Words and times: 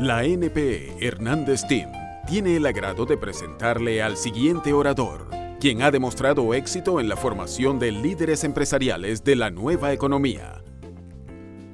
La 0.00 0.24
NPE 0.24 0.96
Hernández 0.98 1.66
Team 1.66 1.92
tiene 2.26 2.56
el 2.56 2.64
agrado 2.64 3.04
de 3.04 3.18
presentarle 3.18 4.02
al 4.02 4.16
siguiente 4.16 4.72
orador, 4.72 5.28
quien 5.60 5.82
ha 5.82 5.90
demostrado 5.90 6.54
éxito 6.54 7.00
en 7.00 7.08
la 7.10 7.16
formación 7.16 7.78
de 7.78 7.92
líderes 7.92 8.42
empresariales 8.44 9.22
de 9.24 9.36
la 9.36 9.50
nueva 9.50 9.92
economía. 9.92 10.62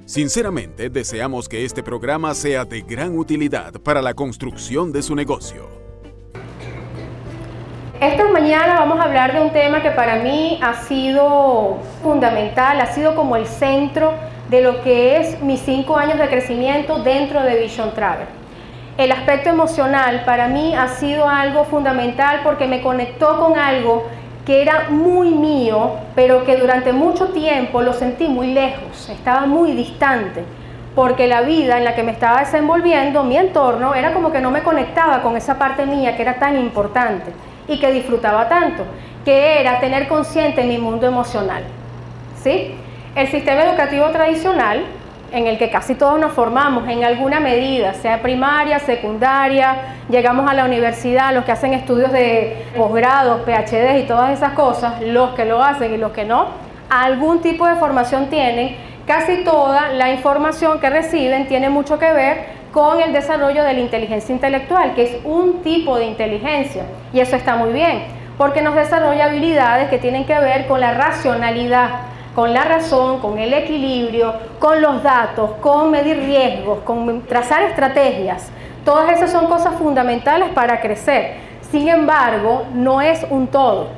Sinceramente, 0.06 0.90
deseamos 0.90 1.48
que 1.48 1.64
este 1.64 1.84
programa 1.84 2.34
sea 2.34 2.64
de 2.64 2.80
gran 2.80 3.16
utilidad 3.16 3.74
para 3.74 4.02
la 4.02 4.12
construcción 4.12 4.90
de 4.90 5.02
su 5.02 5.14
negocio. 5.14 5.68
Esta 8.00 8.28
mañana 8.28 8.80
vamos 8.80 8.98
a 8.98 9.04
hablar 9.04 9.34
de 9.34 9.40
un 9.40 9.52
tema 9.52 9.80
que 9.82 9.92
para 9.92 10.16
mí 10.16 10.58
ha 10.60 10.74
sido 10.74 11.78
fundamental, 12.02 12.80
ha 12.80 12.86
sido 12.86 13.14
como 13.14 13.36
el 13.36 13.46
centro 13.46 14.14
de 14.48 14.60
lo 14.60 14.82
que 14.82 15.18
es 15.18 15.40
mis 15.42 15.60
cinco 15.60 15.96
años 15.96 16.18
de 16.18 16.28
crecimiento 16.28 16.98
dentro 16.98 17.42
de 17.42 17.60
Vision 17.60 17.92
Travel. 17.94 18.26
El 18.96 19.12
aspecto 19.12 19.50
emocional 19.50 20.22
para 20.24 20.48
mí 20.48 20.74
ha 20.74 20.88
sido 20.88 21.28
algo 21.28 21.64
fundamental 21.64 22.40
porque 22.42 22.66
me 22.66 22.80
conectó 22.80 23.38
con 23.38 23.58
algo 23.58 24.06
que 24.46 24.62
era 24.62 24.86
muy 24.88 25.30
mío, 25.30 25.96
pero 26.14 26.44
que 26.44 26.56
durante 26.56 26.92
mucho 26.92 27.28
tiempo 27.28 27.82
lo 27.82 27.92
sentí 27.92 28.28
muy 28.28 28.52
lejos, 28.52 29.08
estaba 29.10 29.44
muy 29.44 29.72
distante, 29.72 30.44
porque 30.94 31.26
la 31.26 31.42
vida 31.42 31.76
en 31.76 31.84
la 31.84 31.96
que 31.96 32.04
me 32.04 32.12
estaba 32.12 32.40
desenvolviendo, 32.40 33.24
mi 33.24 33.36
entorno, 33.36 33.94
era 33.94 34.14
como 34.14 34.30
que 34.30 34.40
no 34.40 34.52
me 34.52 34.62
conectaba 34.62 35.20
con 35.20 35.36
esa 35.36 35.58
parte 35.58 35.84
mía 35.84 36.16
que 36.16 36.22
era 36.22 36.38
tan 36.38 36.56
importante 36.56 37.32
y 37.66 37.80
que 37.80 37.90
disfrutaba 37.90 38.48
tanto, 38.48 38.84
que 39.24 39.60
era 39.60 39.80
tener 39.80 40.06
consciente 40.06 40.62
mi 40.62 40.78
mundo 40.78 41.08
emocional. 41.08 41.64
¿Sí? 42.40 42.76
El 43.16 43.28
sistema 43.28 43.64
educativo 43.64 44.10
tradicional, 44.10 44.84
en 45.32 45.46
el 45.46 45.56
que 45.56 45.70
casi 45.70 45.94
todos 45.94 46.20
nos 46.20 46.32
formamos 46.32 46.86
en 46.86 47.02
alguna 47.02 47.40
medida, 47.40 47.94
sea 47.94 48.20
primaria, 48.20 48.78
secundaria, 48.78 49.74
llegamos 50.10 50.50
a 50.50 50.52
la 50.52 50.66
universidad, 50.66 51.32
los 51.32 51.46
que 51.46 51.52
hacen 51.52 51.72
estudios 51.72 52.12
de 52.12 52.66
posgrados, 52.76 53.40
PhD 53.46 54.00
y 54.00 54.02
todas 54.02 54.32
esas 54.32 54.52
cosas, 54.52 55.00
los 55.00 55.30
que 55.30 55.46
lo 55.46 55.64
hacen 55.64 55.94
y 55.94 55.96
los 55.96 56.12
que 56.12 56.26
no, 56.26 56.48
algún 56.90 57.40
tipo 57.40 57.66
de 57.66 57.76
formación 57.76 58.26
tienen, 58.26 58.76
casi 59.06 59.44
toda 59.44 59.94
la 59.94 60.12
información 60.12 60.78
que 60.78 60.90
reciben 60.90 61.48
tiene 61.48 61.70
mucho 61.70 61.98
que 61.98 62.12
ver 62.12 62.44
con 62.70 63.00
el 63.00 63.14
desarrollo 63.14 63.64
de 63.64 63.72
la 63.72 63.80
inteligencia 63.80 64.34
intelectual, 64.34 64.92
que 64.94 65.04
es 65.04 65.16
un 65.24 65.62
tipo 65.62 65.96
de 65.96 66.04
inteligencia, 66.04 66.82
y 67.14 67.20
eso 67.20 67.34
está 67.34 67.56
muy 67.56 67.72
bien, 67.72 68.02
porque 68.36 68.60
nos 68.60 68.74
desarrolla 68.74 69.24
habilidades 69.24 69.88
que 69.88 69.96
tienen 69.96 70.26
que 70.26 70.38
ver 70.38 70.66
con 70.66 70.80
la 70.80 70.92
racionalidad, 70.92 71.88
con 72.36 72.52
la 72.52 72.64
razón, 72.64 73.20
con 73.20 73.38
el 73.38 73.54
equilibrio, 73.54 74.34
con 74.58 74.82
los 74.82 75.02
datos, 75.02 75.52
con 75.62 75.90
medir 75.90 76.18
riesgos, 76.18 76.80
con 76.80 77.22
trazar 77.22 77.62
estrategias. 77.62 78.50
Todas 78.84 79.10
esas 79.10 79.32
son 79.32 79.46
cosas 79.46 79.76
fundamentales 79.76 80.50
para 80.50 80.82
crecer. 80.82 81.36
Sin 81.70 81.88
embargo, 81.88 82.66
no 82.74 83.00
es 83.00 83.24
un 83.30 83.46
todo. 83.46 83.88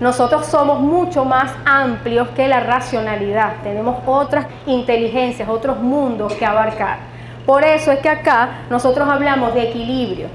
Nosotros 0.00 0.46
somos 0.46 0.80
mucho 0.80 1.24
más 1.24 1.52
amplios 1.64 2.28
que 2.30 2.48
la 2.48 2.58
racionalidad. 2.58 3.52
Tenemos 3.62 3.98
otras 4.04 4.46
inteligencias, 4.66 5.48
otros 5.48 5.78
mundos 5.78 6.34
que 6.34 6.44
abarcar. 6.44 6.98
Por 7.46 7.62
eso 7.62 7.92
es 7.92 8.00
que 8.00 8.08
acá 8.08 8.64
nosotros 8.68 9.08
hablamos 9.08 9.54
de 9.54 9.68
equilibrio. 9.68 10.26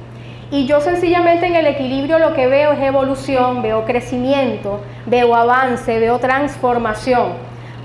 Y 0.52 0.68
yo 0.68 0.80
sencillamente 0.80 1.48
en 1.48 1.56
el 1.56 1.66
equilibrio 1.66 2.20
lo 2.20 2.34
que 2.34 2.48
veo 2.48 2.74
es 2.74 2.82
evolución, 2.82 3.62
veo 3.62 3.86
crecimiento, 3.86 4.80
veo 5.08 5.36
avance, 5.36 6.00
veo 6.00 6.20
transformación. 6.20 7.34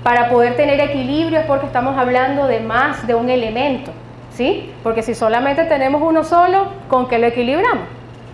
Para 0.03 0.29
poder 0.29 0.55
tener 0.55 0.79
equilibrio 0.79 1.39
es 1.39 1.45
porque 1.45 1.65
estamos 1.65 1.97
hablando 1.97 2.47
de 2.47 2.59
más 2.59 3.07
de 3.07 3.15
un 3.15 3.29
elemento, 3.29 3.91
¿sí? 4.31 4.71
Porque 4.83 5.01
si 5.01 5.15
solamente 5.15 5.63
tenemos 5.65 6.01
uno 6.03 6.23
solo, 6.23 6.67
¿con 6.87 7.07
qué 7.07 7.17
lo 7.17 7.27
equilibramos? 7.27 7.85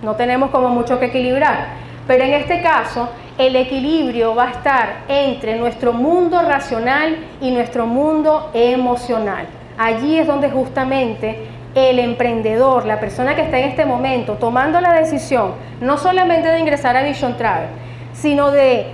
No 0.02 0.16
tenemos 0.16 0.50
como 0.50 0.70
mucho 0.70 1.00
que 1.00 1.06
equilibrar. 1.06 1.68
Pero 2.06 2.24
en 2.24 2.34
este 2.34 2.62
caso, 2.62 3.10
el 3.38 3.56
equilibrio 3.56 4.34
va 4.36 4.46
a 4.46 4.52
estar 4.52 4.90
entre 5.08 5.58
nuestro 5.58 5.94
mundo 5.94 6.42
racional 6.42 7.18
y 7.42 7.52
nuestro 7.52 7.86
mundo 7.86 8.50
emocional. 8.54 9.46
Allí 9.78 10.18
es 10.18 10.26
donde 10.26 10.50
justamente 10.50 11.48
el 11.78 12.00
emprendedor, 12.00 12.86
la 12.86 13.00
persona 13.00 13.36
que 13.36 13.42
está 13.42 13.60
en 13.60 13.70
este 13.70 13.86
momento 13.86 14.34
tomando 14.34 14.82
la 14.82 14.94
decisión, 14.94 15.54
no 15.80 15.98
solamente 15.98 16.50
de 16.50 16.60
ingresar 16.60 16.98
a 16.98 17.04
Vision 17.04 17.38
Travel, 17.38 17.70
sino 18.14 18.52
de 18.52 18.88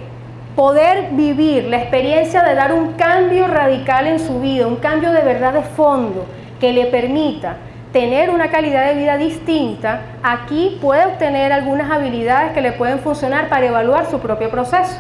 poder 0.56 1.10
vivir 1.12 1.66
la 1.66 1.78
experiencia 1.78 2.44
de 2.44 2.56
dar 2.56 2.74
un 2.74 2.94
cambio 2.94 3.48
radical 3.48 4.08
en 4.08 4.20
su 4.20 4.40
vida, 4.40 4.68
un 4.68 4.76
cambio 4.76 5.12
de 5.12 5.22
verdad 5.22 5.54
de 5.54 5.62
fondo 5.62 6.26
que 6.60 6.74
le 6.74 6.86
permita 6.86 7.58
tener 7.92 8.30
una 8.30 8.50
calidad 8.50 8.88
de 8.88 8.96
vida 8.96 9.18
distinta, 9.18 10.02
aquí 10.24 10.78
puede 10.82 11.06
obtener 11.06 11.54
algunas 11.54 11.92
habilidades 11.92 12.52
que 12.52 12.62
le 12.62 12.72
pueden 12.72 13.00
funcionar 13.00 13.50
para 13.50 13.68
evaluar 13.68 14.08
su 14.10 14.20
propio 14.20 14.50
proceso. 14.50 14.98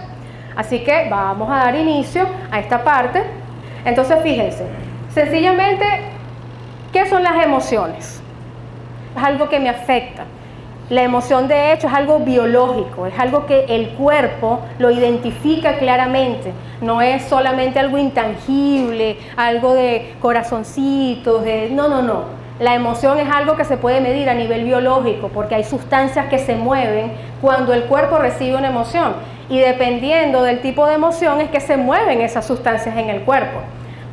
Así 0.56 0.80
que 0.84 1.08
vamos 1.10 1.50
a 1.52 1.66
dar 1.66 1.76
inicio 1.76 2.28
a 2.52 2.60
esta 2.60 2.84
parte. 2.84 3.24
Entonces, 3.84 4.20
fíjense, 4.22 4.64
sencillamente 5.14 6.12
¿Qué 6.94 7.08
son 7.08 7.24
las 7.24 7.44
emociones? 7.44 8.22
Es 9.18 9.24
algo 9.24 9.50
que 9.50 9.59
me 9.59 9.68
afecta. 9.68 10.26
La 10.92 11.02
emoción 11.02 11.48
de 11.48 11.74
hecho 11.74 11.88
es 11.88 11.94
algo 11.94 12.20
biológico, 12.20 13.08
es 13.08 13.18
algo 13.18 13.48
que 13.48 13.66
el 13.68 13.90
cuerpo 13.96 14.59
lo 14.78 14.92
identifica 14.92 15.80
claramente, 15.80 16.54
no 16.81 17.02
es 17.02 17.24
solamente 17.24 17.80
algo 17.80 17.98
intangible, 17.98 19.18
algo 19.36 19.74
de 19.74 20.14
corazoncitos, 20.22 21.44
de... 21.44 21.72
no, 21.72 21.88
no, 21.88 22.04
no. 22.04 22.26
La 22.59 22.76
emoción 22.76 23.20
es 23.20 23.28
algo 23.28 23.56
que 23.56 23.66
se 23.66 23.78
puede 23.78 24.00
medir 24.00 24.30
a 24.30 24.36
nivel 24.36 24.64
biológico 24.64 25.30
porque 25.30 25.56
hay 25.56 25.64
sustancias 25.64 26.28
que 26.28 26.38
se 26.38 26.56
mueven 26.56 27.14
cuando 27.42 27.74
el 27.74 27.86
cuerpo 27.86 28.20
recibe 28.20 28.56
una 28.56 28.68
emoción 28.68 29.16
y 29.50 29.58
dependiendo 29.58 30.44
del 30.44 30.62
tipo 30.62 30.86
de 30.86 30.94
emoción 30.94 31.42
es 31.42 31.50
que 31.50 31.60
se 31.60 31.75
mueven 31.75 32.22
esas 32.22 32.46
sustancias 32.46 32.96
en 32.96 33.10
el 33.10 33.22
cuerpo. 33.22 33.62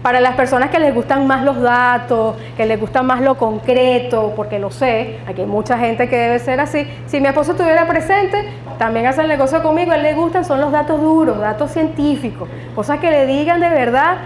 Para 0.02 0.20
las 0.20 0.34
personas 0.34 0.70
que 0.70 0.78
les 0.78 0.94
gustan 0.94 1.26
más 1.26 1.44
los 1.44 1.60
datos, 1.60 2.34
que 2.56 2.64
les 2.64 2.80
gusta 2.80 3.02
más 3.02 3.20
lo 3.20 3.36
concreto, 3.36 4.32
porque 4.34 4.58
lo 4.58 4.70
sé, 4.70 5.18
aquí 5.26 5.42
hay 5.42 5.46
mucha 5.46 5.76
gente 5.76 6.08
que 6.08 6.16
debe 6.16 6.38
ser 6.38 6.58
así. 6.58 6.86
Si 7.06 7.20
mi 7.20 7.28
esposo 7.28 7.52
estuviera 7.52 7.86
presente, 7.86 8.48
también 8.78 9.06
hace 9.06 9.20
el 9.20 9.28
negocio 9.28 9.62
conmigo, 9.62 9.92
a 9.92 9.96
él 9.96 10.02
le 10.02 10.14
gustan 10.14 10.46
son 10.46 10.58
los 10.58 10.72
datos 10.72 11.02
duros, 11.02 11.38
datos 11.38 11.70
científicos, 11.72 12.48
cosas 12.74 12.98
que 12.98 13.10
le 13.10 13.26
digan 13.26 13.60
de 13.60 13.68
verdad. 13.68 14.16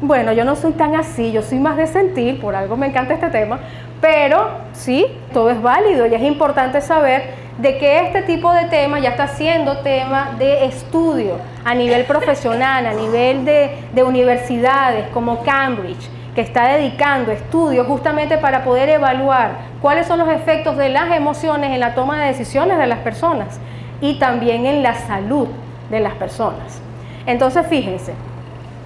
Bueno, 0.00 0.32
yo 0.32 0.44
no 0.44 0.56
soy 0.56 0.72
tan 0.72 0.96
así, 0.96 1.30
yo 1.30 1.42
soy 1.42 1.60
más 1.60 1.76
de 1.76 1.86
sentir, 1.86 2.40
por 2.40 2.56
algo 2.56 2.76
me 2.76 2.88
encanta 2.88 3.14
este 3.14 3.28
tema, 3.28 3.60
pero 4.00 4.48
sí, 4.72 5.06
todo 5.32 5.50
es 5.50 5.60
válido 5.60 6.06
y 6.06 6.14
es 6.14 6.22
importante 6.22 6.80
saber 6.80 7.40
de 7.58 7.76
que 7.76 8.00
este 8.00 8.22
tipo 8.22 8.52
de 8.52 8.64
tema 8.66 8.98
ya 9.00 9.10
está 9.10 9.28
siendo 9.28 9.78
tema 9.78 10.30
de 10.38 10.64
estudio 10.64 11.36
a 11.64 11.74
nivel 11.74 12.04
profesional, 12.04 12.86
a 12.86 12.94
nivel 12.94 13.44
de, 13.44 14.02
universidades 14.02 15.08
como 15.08 15.42
Cambridge, 15.42 16.08
que 16.34 16.40
está 16.40 16.68
dedicando 16.68 17.32
estudios 17.32 17.86
justamente 17.86 18.38
para 18.38 18.64
poder 18.64 18.88
evaluar 18.88 19.58
cuáles 19.82 20.06
son 20.06 20.20
los 20.20 20.28
efectos 20.28 20.78
de 20.78 20.88
las 20.88 21.14
emociones 21.14 21.70
en 21.72 21.80
la 21.80 21.94
toma 21.94 22.18
de 22.20 22.28
decisiones 22.28 22.78
de 22.78 22.86
las 22.86 23.00
personas 23.00 23.60
y 24.00 24.18
también 24.18 24.64
en 24.64 24.82
la 24.82 24.94
salud 24.94 25.48
de 25.90 26.00
las 26.00 26.14
personas. 26.14 26.80
Entonces, 27.26 27.66
fíjense, 27.66 28.14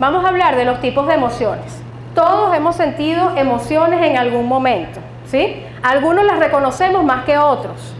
vamos 0.00 0.24
a 0.24 0.28
hablar 0.28 0.56
de 0.56 0.64
los 0.64 0.80
tipos 0.80 1.06
de 1.06 1.14
emociones. 1.14 1.83
Todos 2.14 2.54
hemos 2.54 2.76
sentido 2.76 3.32
emociones 3.36 4.00
en 4.02 4.16
algún 4.16 4.46
momento, 4.46 5.00
¿sí? 5.26 5.64
Algunos 5.82 6.24
las 6.24 6.38
reconocemos 6.38 7.04
más 7.04 7.24
que 7.24 7.36
otros. 7.38 7.94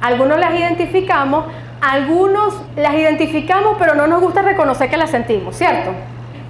Algunos 0.00 0.38
las 0.38 0.54
identificamos, 0.54 1.44
algunos 1.80 2.54
las 2.76 2.94
identificamos, 2.94 3.76
pero 3.78 3.94
no 3.94 4.06
nos 4.06 4.20
gusta 4.22 4.42
reconocer 4.42 4.88
que 4.88 4.96
las 4.96 5.10
sentimos, 5.10 5.56
¿cierto? 5.56 5.92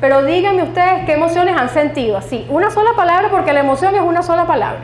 Pero 0.01 0.25
díganme 0.25 0.63
ustedes 0.63 1.05
qué 1.07 1.15
emociones 1.15 1.57
han 1.57 1.69
sentido. 1.69 2.17
Así, 2.17 2.47
una 2.49 2.71
sola 2.71 2.91
palabra 2.95 3.29
porque 3.31 3.53
la 3.53 3.61
emoción 3.61 3.95
es 3.95 4.03
una 4.03 4.23
sola 4.23 4.47
palabra. 4.47 4.81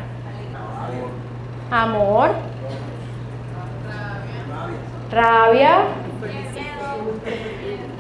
Amor. 1.70 2.30
Rabia. 5.12 5.78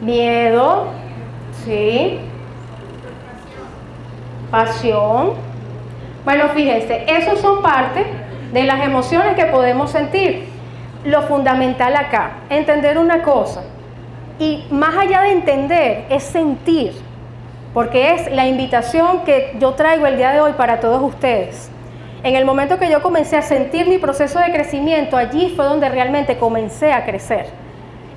Miedo. 0.00 0.86
Sí. 1.64 2.29
Pasión. 4.50 5.32
Bueno, 6.24 6.48
fíjense, 6.54 7.04
esos 7.06 7.40
son 7.40 7.62
parte 7.62 8.04
de 8.52 8.64
las 8.64 8.84
emociones 8.84 9.36
que 9.36 9.46
podemos 9.46 9.90
sentir 9.90 10.48
lo 11.04 11.22
fundamental 11.22 11.96
acá, 11.96 12.32
entender 12.50 12.98
una 12.98 13.22
cosa. 13.22 13.62
Y 14.38 14.64
más 14.70 14.96
allá 14.96 15.22
de 15.22 15.32
entender, 15.32 16.04
es 16.10 16.24
sentir, 16.24 16.92
porque 17.72 18.14
es 18.14 18.32
la 18.32 18.46
invitación 18.46 19.20
que 19.24 19.56
yo 19.58 19.74
traigo 19.74 20.06
el 20.06 20.16
día 20.16 20.32
de 20.32 20.40
hoy 20.40 20.52
para 20.52 20.80
todos 20.80 21.02
ustedes. 21.02 21.70
En 22.22 22.34
el 22.36 22.44
momento 22.44 22.78
que 22.78 22.90
yo 22.90 23.00
comencé 23.00 23.36
a 23.36 23.42
sentir 23.42 23.86
mi 23.86 23.98
proceso 23.98 24.38
de 24.38 24.52
crecimiento, 24.52 25.16
allí 25.16 25.54
fue 25.56 25.64
donde 25.64 25.88
realmente 25.88 26.36
comencé 26.36 26.92
a 26.92 27.04
crecer. 27.04 27.46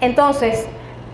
Entonces, 0.02 0.68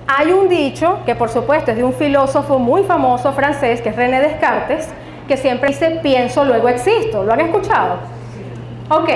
hay 0.08 0.32
un 0.32 0.50
dicho, 0.50 1.00
que 1.06 1.14
por 1.14 1.30
supuesto 1.30 1.70
es 1.70 1.78
de 1.78 1.84
un 1.84 1.94
filósofo 1.94 2.58
muy 2.58 2.84
famoso 2.84 3.32
francés, 3.34 3.82
que 3.82 3.90
es 3.90 3.96
René 3.96 4.22
Descartes, 4.22 4.90
que 5.30 5.38
siempre 5.38 5.70
dice 5.70 6.00
pienso, 6.04 6.44
luego 6.44 6.68
existo. 6.68 7.24
¿Lo 7.24 7.32
han 7.32 7.40
escuchado? 7.40 8.00
Ok. 8.90 9.10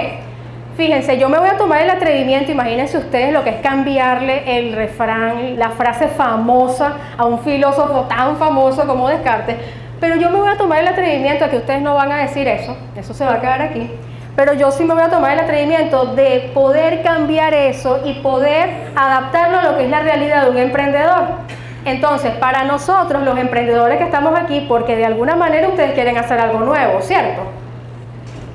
Fíjense, 0.77 1.19
yo 1.19 1.29
me 1.29 1.37
voy 1.37 1.49
a 1.49 1.57
tomar 1.57 1.81
el 1.81 1.89
atrevimiento, 1.89 2.51
imagínense 2.51 2.97
ustedes 2.97 3.31
lo 3.31 3.43
que 3.43 3.51
es 3.51 3.55
cambiarle 3.57 4.57
el 4.57 4.73
refrán, 4.73 5.59
la 5.59 5.69
frase 5.69 6.07
famosa 6.07 6.93
a 7.15 7.25
un 7.25 7.39
filósofo 7.41 8.05
tan 8.09 8.37
famoso 8.37 8.87
como 8.87 9.07
Descartes, 9.07 9.57
pero 9.99 10.15
yo 10.15 10.31
me 10.31 10.39
voy 10.39 10.49
a 10.49 10.57
tomar 10.57 10.79
el 10.79 10.87
atrevimiento, 10.87 11.47
que 11.51 11.57
ustedes 11.57 11.83
no 11.83 11.93
van 11.93 12.11
a 12.11 12.17
decir 12.17 12.47
eso, 12.47 12.75
eso 12.95 13.13
se 13.13 13.23
va 13.23 13.35
a 13.35 13.39
quedar 13.39 13.61
aquí, 13.61 13.87
pero 14.35 14.53
yo 14.53 14.71
sí 14.71 14.83
me 14.83 14.95
voy 14.95 15.03
a 15.03 15.09
tomar 15.09 15.33
el 15.33 15.41
atrevimiento 15.41 16.07
de 16.15 16.49
poder 16.55 17.03
cambiar 17.03 17.53
eso 17.53 18.01
y 18.03 18.13
poder 18.15 18.87
adaptarlo 18.95 19.59
a 19.59 19.63
lo 19.65 19.77
que 19.77 19.83
es 19.83 19.91
la 19.91 19.99
realidad 19.99 20.45
de 20.45 20.49
un 20.49 20.57
emprendedor. 20.57 21.53
Entonces, 21.85 22.31
para 22.35 22.63
nosotros, 22.63 23.23
los 23.23 23.37
emprendedores 23.37 23.97
que 23.97 24.05
estamos 24.05 24.37
aquí, 24.39 24.65
porque 24.67 24.95
de 24.95 25.05
alguna 25.05 25.35
manera 25.35 25.67
ustedes 25.67 25.93
quieren 25.93 26.17
hacer 26.17 26.39
algo 26.39 26.59
nuevo, 26.59 27.01
¿cierto? 27.01 27.41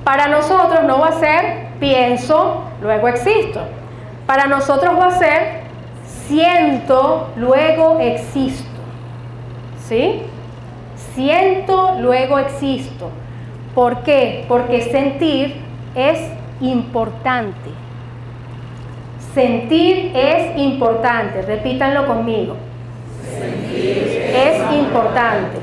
Para 0.04 0.28
nosotros 0.28 0.84
no 0.84 1.00
va 1.00 1.08
a 1.08 1.12
ser 1.12 1.68
pienso, 1.78 2.62
luego 2.80 3.08
existo. 3.08 3.60
Para 4.26 4.46
nosotros 4.46 4.98
va 4.98 5.08
a 5.08 5.18
ser 5.18 5.60
siento, 6.26 7.28
luego 7.36 7.98
existo. 8.00 8.66
¿Sí? 9.86 10.22
Siento, 11.14 11.96
luego 12.00 12.38
existo. 12.38 13.10
¿Por 13.74 14.02
qué? 14.02 14.44
Porque 14.48 14.82
sentir 14.82 15.62
es 15.94 16.18
importante. 16.60 17.70
Sentir 19.34 20.12
es 20.14 20.58
importante, 20.58 21.42
repítanlo 21.42 22.06
conmigo. 22.06 22.56
Es 23.74 24.72
importante. 24.72 25.58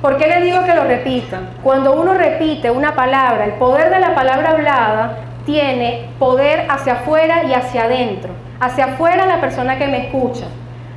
¿Por 0.00 0.16
qué 0.16 0.26
les 0.28 0.42
digo 0.42 0.64
que 0.64 0.74
lo 0.74 0.84
repitan? 0.84 1.50
Cuando 1.62 1.92
uno 1.92 2.14
repite 2.14 2.70
una 2.70 2.94
palabra, 2.94 3.44
el 3.44 3.52
poder 3.52 3.90
de 3.90 4.00
la 4.00 4.14
palabra 4.14 4.50
hablada 4.50 5.18
tiene 5.44 6.08
poder 6.18 6.66
hacia 6.70 6.94
afuera 6.94 7.44
y 7.44 7.52
hacia 7.52 7.84
adentro. 7.84 8.32
Hacia 8.60 8.86
afuera 8.86 9.26
la 9.26 9.40
persona 9.40 9.78
que 9.78 9.86
me 9.86 10.06
escucha, 10.06 10.46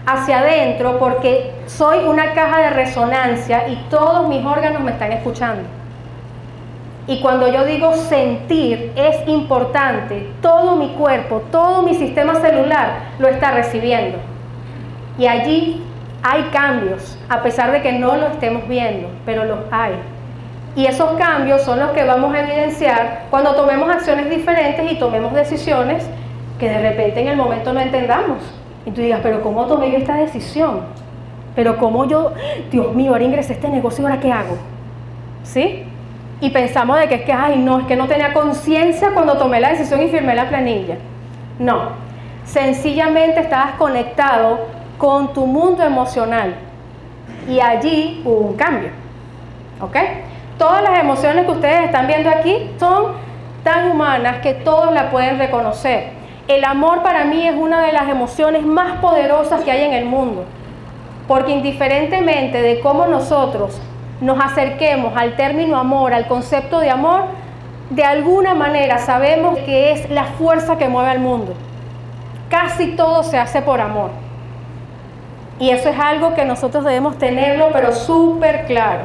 hacia 0.06 0.40
adentro 0.40 1.00
porque 1.00 1.52
soy 1.66 2.00
una 2.00 2.34
caja 2.34 2.60
de 2.60 2.70
resonancia 2.72 3.68
y 3.68 3.76
todos 3.90 4.28
mis 4.30 4.46
órganos 4.46 4.82
me 4.82 4.92
están 4.92 5.12
escuchando. 5.12 5.64
Y 7.06 7.22
cuando 7.22 7.52
yo 7.52 7.66
digo 7.66 7.94
sentir 7.94 8.94
es 8.96 9.28
importante, 9.28 10.30
todo 10.42 10.78
mi 10.78 10.90
cuerpo, 10.90 11.44
todo 11.52 11.82
mi 11.82 11.96
sistema 11.96 12.36
celular 12.36 13.10
lo 13.20 13.28
está 13.28 13.52
recibiendo. 13.52 14.18
Y 15.18 15.28
allí 15.28 15.84
hay 16.24 16.44
cambios, 16.52 17.18
a 17.30 17.44
pesar 17.44 17.72
de 17.72 17.82
que 17.82 17.92
no 17.94 18.16
lo 18.16 18.28
estemos 18.28 18.68
viendo, 18.68 19.10
pero 19.26 19.44
los 19.44 19.60
hay. 19.72 19.94
Y 20.76 20.86
esos 20.86 21.12
cambios 21.20 21.62
son 21.62 21.80
los 21.80 21.92
que 21.92 22.04
vamos 22.04 22.34
a 22.34 22.42
evidenciar 22.42 23.26
cuando 23.30 23.54
tomemos 23.56 23.90
acciones 23.90 24.30
diferentes 24.30 24.92
y 24.92 24.96
tomemos 24.96 25.34
decisiones 25.34 26.04
que 26.58 26.70
de 26.70 26.80
repente 26.80 27.22
en 27.22 27.28
el 27.28 27.38
momento 27.38 27.74
no 27.74 27.80
entendamos. 27.80 28.40
Y 28.86 28.92
tú 28.92 29.02
digas, 29.02 29.20
pero 29.22 29.42
¿cómo 29.42 29.66
tomé 29.66 29.92
yo 29.92 29.98
esta 29.98 30.16
decisión? 30.16 30.82
Pero 31.56 31.78
¿cómo 31.78 32.06
yo, 32.06 32.34
Dios 32.72 32.96
mío, 32.96 33.12
ahora 33.12 33.24
ingresé 33.24 33.54
este 33.54 33.70
negocio, 33.70 34.06
¿ahora 34.06 34.20
qué 34.20 34.32
hago? 34.32 34.58
¿Sí? 35.44 35.86
y 36.44 36.50
pensamos 36.50 37.00
de 37.00 37.08
que 37.08 37.16
es 37.16 37.22
que, 37.22 37.32
ay, 37.32 37.58
no, 37.58 37.80
es 37.80 37.86
que 37.86 37.96
no 37.96 38.06
tenía 38.06 38.34
conciencia 38.34 39.12
cuando 39.14 39.38
tomé 39.38 39.62
la 39.62 39.70
decisión 39.70 40.02
y 40.02 40.10
firmé 40.10 40.36
la 40.36 40.50
planilla. 40.50 40.98
No, 41.58 41.92
sencillamente 42.44 43.40
estabas 43.40 43.76
conectado 43.76 44.60
con 45.04 45.34
tu 45.34 45.46
mundo 45.46 45.84
emocional 45.84 46.56
y 47.46 47.60
allí 47.60 48.22
hubo 48.24 48.38
un 48.38 48.56
cambio. 48.56 48.90
¿Ok? 49.82 49.98
Todas 50.58 50.82
las 50.82 50.98
emociones 50.98 51.44
que 51.44 51.52
ustedes 51.52 51.84
están 51.88 52.08
viendo 52.08 52.30
aquí 52.30 52.72
son 52.80 53.08
tan 53.66 53.92
humanas 53.92 54.38
que 54.38 54.54
todos 54.54 54.94
la 54.94 55.12
pueden 55.12 55.40
reconocer. 55.40 56.12
El 56.48 56.64
amor 56.64 57.04
para 57.04 57.26
mí 57.26 57.46
es 57.46 57.54
una 57.54 57.82
de 57.82 57.92
las 57.92 58.08
emociones 58.08 58.66
más 58.66 59.00
poderosas 59.00 59.60
que 59.64 59.72
hay 59.72 59.84
en 59.84 59.94
el 59.94 60.06
mundo, 60.06 60.46
porque 61.28 61.52
indiferentemente 61.52 62.62
de 62.62 62.80
cómo 62.80 63.06
nosotros 63.06 63.82
nos 64.22 64.40
acerquemos 64.40 65.18
al 65.18 65.36
término 65.36 65.76
amor, 65.76 66.14
al 66.14 66.28
concepto 66.28 66.80
de 66.80 66.90
amor, 66.90 67.26
de 67.90 68.06
alguna 68.06 68.54
manera 68.54 69.00
sabemos 69.00 69.60
que 69.66 69.92
es 69.92 70.10
la 70.10 70.24
fuerza 70.24 70.78
que 70.78 70.88
mueve 70.88 71.10
al 71.10 71.20
mundo. 71.20 71.56
Casi 72.48 72.96
todo 72.96 73.24
se 73.24 73.38
hace 73.38 73.62
por 73.62 73.82
amor. 73.82 74.23
Y 75.64 75.70
eso 75.70 75.88
es 75.88 75.98
algo 75.98 76.34
que 76.34 76.44
nosotros 76.44 76.84
debemos 76.84 77.18
tenerlo, 77.18 77.70
pero 77.72 77.94
súper 77.94 78.66
claro. 78.66 79.04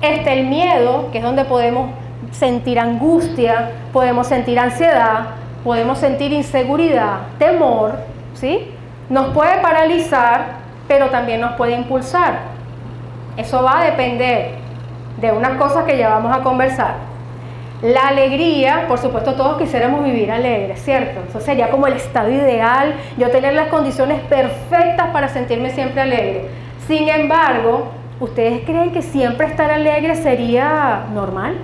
Este, 0.00 0.32
el 0.32 0.46
miedo, 0.46 1.10
que 1.10 1.18
es 1.18 1.24
donde 1.24 1.44
podemos 1.44 1.90
sentir 2.30 2.78
angustia, 2.78 3.72
podemos 3.92 4.28
sentir 4.28 4.60
ansiedad, 4.60 5.30
podemos 5.64 5.98
sentir 5.98 6.32
inseguridad, 6.32 7.22
temor, 7.40 7.96
¿sí? 8.34 8.72
Nos 9.10 9.34
puede 9.34 9.60
paralizar, 9.60 10.58
pero 10.86 11.08
también 11.08 11.40
nos 11.40 11.54
puede 11.54 11.72
impulsar. 11.72 12.42
Eso 13.36 13.64
va 13.64 13.80
a 13.80 13.84
depender 13.86 14.52
de 15.20 15.32
unas 15.32 15.58
cosas 15.58 15.84
que 15.84 15.98
ya 15.98 16.10
vamos 16.10 16.32
a 16.32 16.44
conversar. 16.44 16.94
La 17.82 18.08
alegría, 18.08 18.86
por 18.88 18.98
supuesto 18.98 19.34
todos 19.34 19.56
quisiéramos 19.56 20.02
vivir 20.02 20.32
alegres, 20.32 20.82
¿cierto? 20.82 21.20
Eso 21.28 21.40
sería 21.40 21.70
como 21.70 21.86
el 21.86 21.92
estado 21.92 22.28
ideal, 22.28 22.94
yo 23.16 23.30
tener 23.30 23.54
las 23.54 23.68
condiciones 23.68 24.20
perfectas 24.22 25.10
para 25.10 25.28
sentirme 25.28 25.70
siempre 25.70 26.00
alegre. 26.00 26.48
Sin 26.88 27.08
embargo, 27.08 27.92
¿ustedes 28.18 28.64
creen 28.64 28.90
que 28.90 29.00
siempre 29.00 29.46
estar 29.46 29.70
alegre 29.70 30.16
sería 30.16 31.04
normal? 31.14 31.54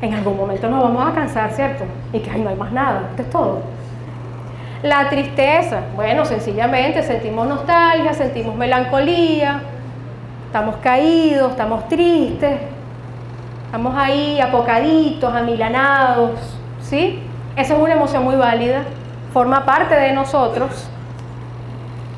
En 0.00 0.14
algún 0.14 0.38
momento 0.38 0.70
nos 0.70 0.82
vamos 0.84 1.06
a 1.06 1.14
cansar, 1.14 1.52
¿cierto? 1.52 1.84
Y 2.14 2.20
que 2.20 2.30
no 2.38 2.48
hay 2.48 2.56
más 2.56 2.72
nada, 2.72 3.08
esto 3.10 3.22
es 3.22 3.30
todo. 3.30 3.60
La 4.82 5.10
tristeza, 5.10 5.80
bueno, 5.94 6.24
sencillamente 6.24 7.02
sentimos 7.02 7.46
nostalgia, 7.46 8.14
sentimos 8.14 8.54
melancolía, 8.54 9.60
estamos 10.46 10.76
caídos, 10.76 11.50
estamos 11.50 11.88
tristes, 11.88 12.58
estamos 13.76 13.94
ahí 13.94 14.40
apocaditos, 14.40 15.34
amilanados, 15.34 16.30
¿sí? 16.80 17.22
Esa 17.58 17.74
es 17.74 17.78
una 17.78 17.92
emoción 17.92 18.24
muy 18.24 18.34
válida, 18.34 18.84
forma 19.34 19.66
parte 19.66 19.94
de 19.94 20.12
nosotros. 20.12 20.88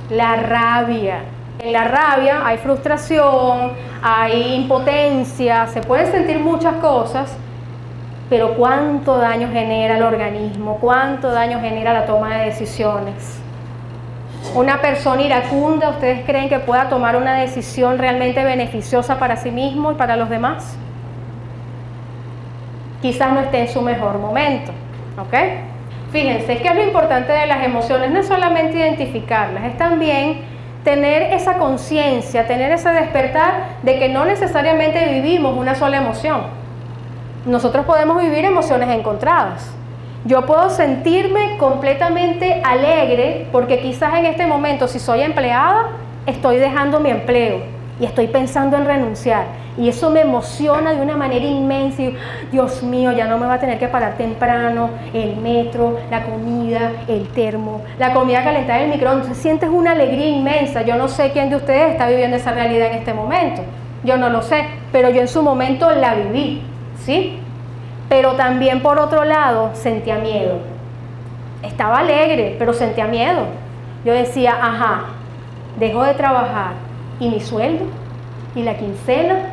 La 0.09 0.37
rabia. 0.37 1.23
En 1.59 1.73
la 1.73 1.83
rabia 1.83 2.47
hay 2.47 2.59
frustración, 2.59 3.73
hay 4.01 4.55
impotencia, 4.55 5.67
se 5.67 5.81
pueden 5.81 6.13
sentir 6.13 6.39
muchas 6.39 6.75
cosas, 6.75 7.37
pero 8.31 8.55
cuánto 8.55 9.19
daño 9.19 9.49
genera 9.53 9.97
el 9.97 10.05
organismo, 10.05 10.79
cuánto 10.81 11.33
daño 11.33 11.59
genera 11.59 11.93
la 11.93 12.07
toma 12.07 12.37
de 12.37 12.45
decisiones. 12.45 13.41
Una 14.55 14.81
persona 14.81 15.23
iracunda, 15.23 15.89
¿ustedes 15.89 16.25
creen 16.25 16.49
que 16.49 16.61
pueda 16.61 16.89
tomar 16.89 17.17
una 17.17 17.35
decisión 17.35 17.99
realmente 17.99 18.45
beneficiosa 18.45 19.19
para 19.19 19.37
sí 19.37 19.51
mismo 19.51 19.91
y 19.91 19.97
para 19.97 20.17
los 20.17 20.31
demás? 20.31 20.79
Quizás 23.01 23.33
no 23.33 23.41
esté 23.41 23.61
en 23.61 23.69
su 23.69 23.81
mejor 23.81 24.19
momento, 24.19 24.73
¿ok? 25.19 25.35
Fíjense, 26.11 26.59
que 26.59 26.69
es 26.69 26.75
lo 26.75 26.83
importante 26.83 27.33
de 27.33 27.47
las 27.47 27.65
emociones? 27.65 28.11
No 28.11 28.21
es 28.21 28.27
solamente 28.27 28.79
identificarlas, 28.79 29.65
es 29.65 29.77
también 29.77 30.41
tener 30.83 31.35
esa 31.35 31.59
conciencia, 31.59 32.47
tener 32.47 32.73
ese 32.73 32.91
despertar 32.91 33.77
de 33.83 33.99
que 33.99 34.09
no 34.09 34.25
necesariamente 34.25 35.07
vivimos 35.13 35.57
una 35.57 35.75
sola 35.75 35.99
emoción. 35.99 36.41
Nosotros 37.47 37.85
podemos 37.87 38.21
vivir 38.21 38.45
emociones 38.45 38.89
encontradas. 38.89 39.71
Yo 40.25 40.45
puedo 40.47 40.69
sentirme 40.71 41.57
completamente 41.59 42.63
alegre 42.65 43.47
porque 43.53 43.79
quizás 43.81 44.15
en 44.15 44.27
este 44.27 44.47
momento, 44.47 44.89
si 44.89 44.99
soy 44.99 45.21
empleada, 45.23 45.91
estoy 46.27 46.57
dejando 46.57 47.01
mi 47.01 47.11
empleo 47.11 47.78
y 48.01 48.05
estoy 48.05 48.29
pensando 48.29 48.77
en 48.77 48.85
renunciar. 48.85 49.47
Y 49.77 49.89
eso 49.89 50.11
me 50.11 50.21
emociona 50.21 50.93
de 50.93 51.01
una 51.01 51.17
manera 51.17 51.45
inmensa. 51.45 52.03
Dios 52.51 52.83
mío, 52.83 53.13
ya 53.13 53.27
no 53.27 53.39
me 53.39 53.47
va 53.47 53.55
a 53.55 53.59
tener 53.61 53.79
que 53.79 53.89
parar 53.89 54.17
temprano, 54.17 54.91
el 55.13 55.37
metro, 55.37 55.99
la 56.11 56.25
comida, 56.25 56.93
el 57.07 57.29
termo, 57.29 57.83
la 57.99 58.13
comida 58.13 58.43
calentada 58.43 58.81
en 58.81 58.87
el 58.87 58.91
microondas. 58.91 59.37
Sientes 59.37 59.69
una 59.69 59.93
alegría 59.93 60.29
inmensa. 60.29 60.83
Yo 60.83 60.97
no 60.97 61.09
sé 61.09 61.31
quién 61.33 61.51
de 61.51 61.57
ustedes 61.57 61.93
está 61.93 62.09
viviendo 62.09 62.37
esa 62.37 62.53
realidad 62.53 62.89
en 62.89 62.99
este 62.99 63.15
momento. 63.15 63.63
Yo 64.05 64.17
no 64.17 64.29
lo 64.29 64.43
sé, 64.43 64.65
pero 64.93 65.11
yo 65.11 65.21
en 65.21 65.29
su 65.29 65.43
momento 65.43 65.91
la 65.91 66.15
viví. 66.15 66.63
¿Sí? 67.05 67.39
Pero 68.09 68.33
también 68.33 68.81
por 68.81 68.99
otro 68.99 69.25
lado 69.25 69.71
sentía 69.75 70.17
miedo. 70.17 70.59
Estaba 71.63 71.99
alegre, 71.99 72.57
pero 72.59 72.73
sentía 72.73 73.07
miedo. 73.07 73.47
Yo 74.05 74.13
decía, 74.13 74.57
ajá, 74.61 75.07
dejo 75.79 76.03
de 76.05 76.15
trabajar 76.15 76.88
y 77.21 77.29
mi 77.29 77.41
sueldo, 77.41 77.85
y 78.55 78.63
la 78.63 78.77
quincena, 78.77 79.51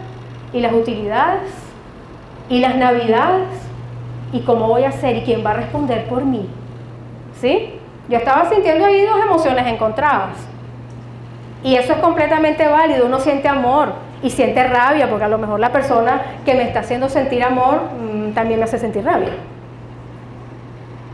y 0.54 0.60
las 0.60 0.74
utilidades, 0.74 1.52
y 2.50 2.60
las 2.60 2.76
navidades, 2.76 3.48
y 4.32 4.42
cómo 4.42 4.68
voy 4.68 4.84
a 4.84 4.90
hacer 4.90 5.18
y 5.18 5.22
quién 5.22 5.46
va 5.46 5.52
a 5.52 5.56
responder 5.56 6.06
por 6.08 6.24
mí. 6.26 6.48
¿Sí? 7.40 7.80
Yo 8.10 8.18
estaba 8.18 8.50
sintiendo 8.50 8.86
ahí 8.86 9.06
dos 9.06 9.20
emociones 9.22 9.66
encontradas. 9.68 10.38
Y 11.64 11.76
eso 11.76 11.94
es 11.94 12.00
completamente 12.00 12.68
válido, 12.68 13.08
uno 13.08 13.20
siente 13.20 13.48
amor 13.48 13.94
y 14.22 14.30
siente 14.30 14.64
rabia, 14.64 15.10
porque 15.10 15.26
a 15.26 15.30
lo 15.30 15.38
mejor 15.38 15.60
la 15.60 15.72
persona 15.72 16.22
que 16.46 16.54
me 16.54 16.64
está 16.64 16.82
haciendo 16.82 17.10
sentir 17.10 17.44
amor 17.44 17.82
mm, 18.00 18.34
también 18.34 18.60
me 18.60 18.66
hace 18.66 18.78
sentir 18.78 19.04
rabia. 19.04 19.34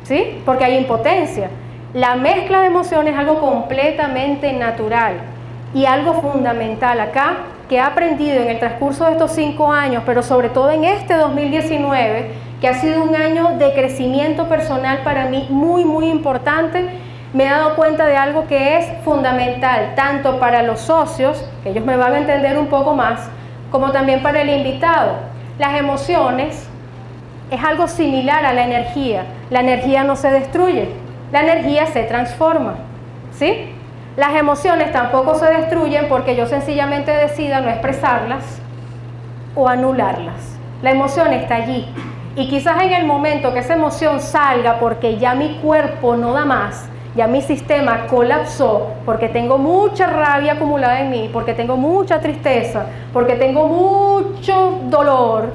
¿Sí? 0.03 0.41
Porque 0.45 0.65
hay 0.65 0.77
impotencia. 0.77 1.49
La 1.93 2.15
mezcla 2.15 2.61
de 2.61 2.67
emociones 2.67 3.13
es 3.13 3.19
algo 3.19 3.39
completamente 3.39 4.51
natural 4.53 5.30
y 5.73 5.85
algo 5.85 6.13
fundamental 6.15 6.99
acá 6.99 7.37
que 7.69 7.77
he 7.77 7.79
aprendido 7.79 8.41
en 8.41 8.49
el 8.49 8.59
transcurso 8.59 9.05
de 9.05 9.13
estos 9.13 9.31
cinco 9.31 9.71
años, 9.71 10.03
pero 10.05 10.23
sobre 10.23 10.49
todo 10.49 10.71
en 10.71 10.83
este 10.83 11.15
2019, 11.15 12.31
que 12.59 12.67
ha 12.67 12.73
sido 12.73 13.03
un 13.03 13.15
año 13.15 13.57
de 13.57 13.73
crecimiento 13.73 14.47
personal 14.49 14.99
para 15.03 15.25
mí 15.25 15.47
muy, 15.49 15.85
muy 15.85 16.09
importante, 16.09 16.89
me 17.33 17.45
he 17.45 17.49
dado 17.49 17.75
cuenta 17.75 18.05
de 18.07 18.17
algo 18.17 18.45
que 18.47 18.77
es 18.77 18.85
fundamental, 19.05 19.93
tanto 19.95 20.37
para 20.37 20.63
los 20.63 20.81
socios, 20.81 21.45
que 21.63 21.69
ellos 21.69 21.85
me 21.85 21.95
van 21.95 22.13
a 22.13 22.17
entender 22.19 22.57
un 22.57 22.67
poco 22.67 22.93
más, 22.93 23.29
como 23.71 23.91
también 23.91 24.21
para 24.21 24.41
el 24.41 24.49
invitado. 24.49 25.13
Las 25.57 25.79
emociones 25.79 26.67
es 27.49 27.63
algo 27.63 27.87
similar 27.87 28.45
a 28.45 28.53
la 28.53 28.65
energía. 28.65 29.25
La 29.49 29.61
energía 29.61 30.03
no 30.03 30.17
se 30.17 30.29
destruye, 30.29 30.89
la 31.31 31.41
energía 31.41 31.85
se 31.85 32.03
transforma. 32.03 32.75
¿Sí? 33.31 33.70
Las 34.17 34.35
emociones 34.35 34.91
tampoco 34.91 35.35
se 35.35 35.45
destruyen 35.45 36.09
porque 36.09 36.35
yo 36.35 36.45
sencillamente 36.45 37.11
decida 37.11 37.61
no 37.61 37.69
expresarlas 37.69 38.43
o 39.55 39.69
anularlas. 39.69 40.57
La 40.81 40.91
emoción 40.91 41.31
está 41.31 41.55
allí. 41.55 41.87
Y 42.35 42.49
quizás 42.49 42.81
en 42.81 42.91
el 42.91 43.05
momento 43.05 43.53
que 43.53 43.59
esa 43.59 43.75
emoción 43.75 44.19
salga 44.19 44.79
porque 44.79 45.17
ya 45.17 45.33
mi 45.33 45.59
cuerpo 45.61 46.17
no 46.17 46.33
da 46.33 46.43
más, 46.43 46.89
ya 47.15 47.27
mi 47.27 47.41
sistema 47.41 48.07
colapsó 48.07 48.91
porque 49.05 49.29
tengo 49.29 49.57
mucha 49.57 50.07
rabia 50.07 50.53
acumulada 50.53 50.99
en 50.99 51.09
mí, 51.09 51.29
porque 51.31 51.53
tengo 51.53 51.77
mucha 51.77 52.19
tristeza, 52.19 52.87
porque 53.13 53.35
tengo 53.35 53.67
mucho 53.67 54.79
dolor 54.89 55.53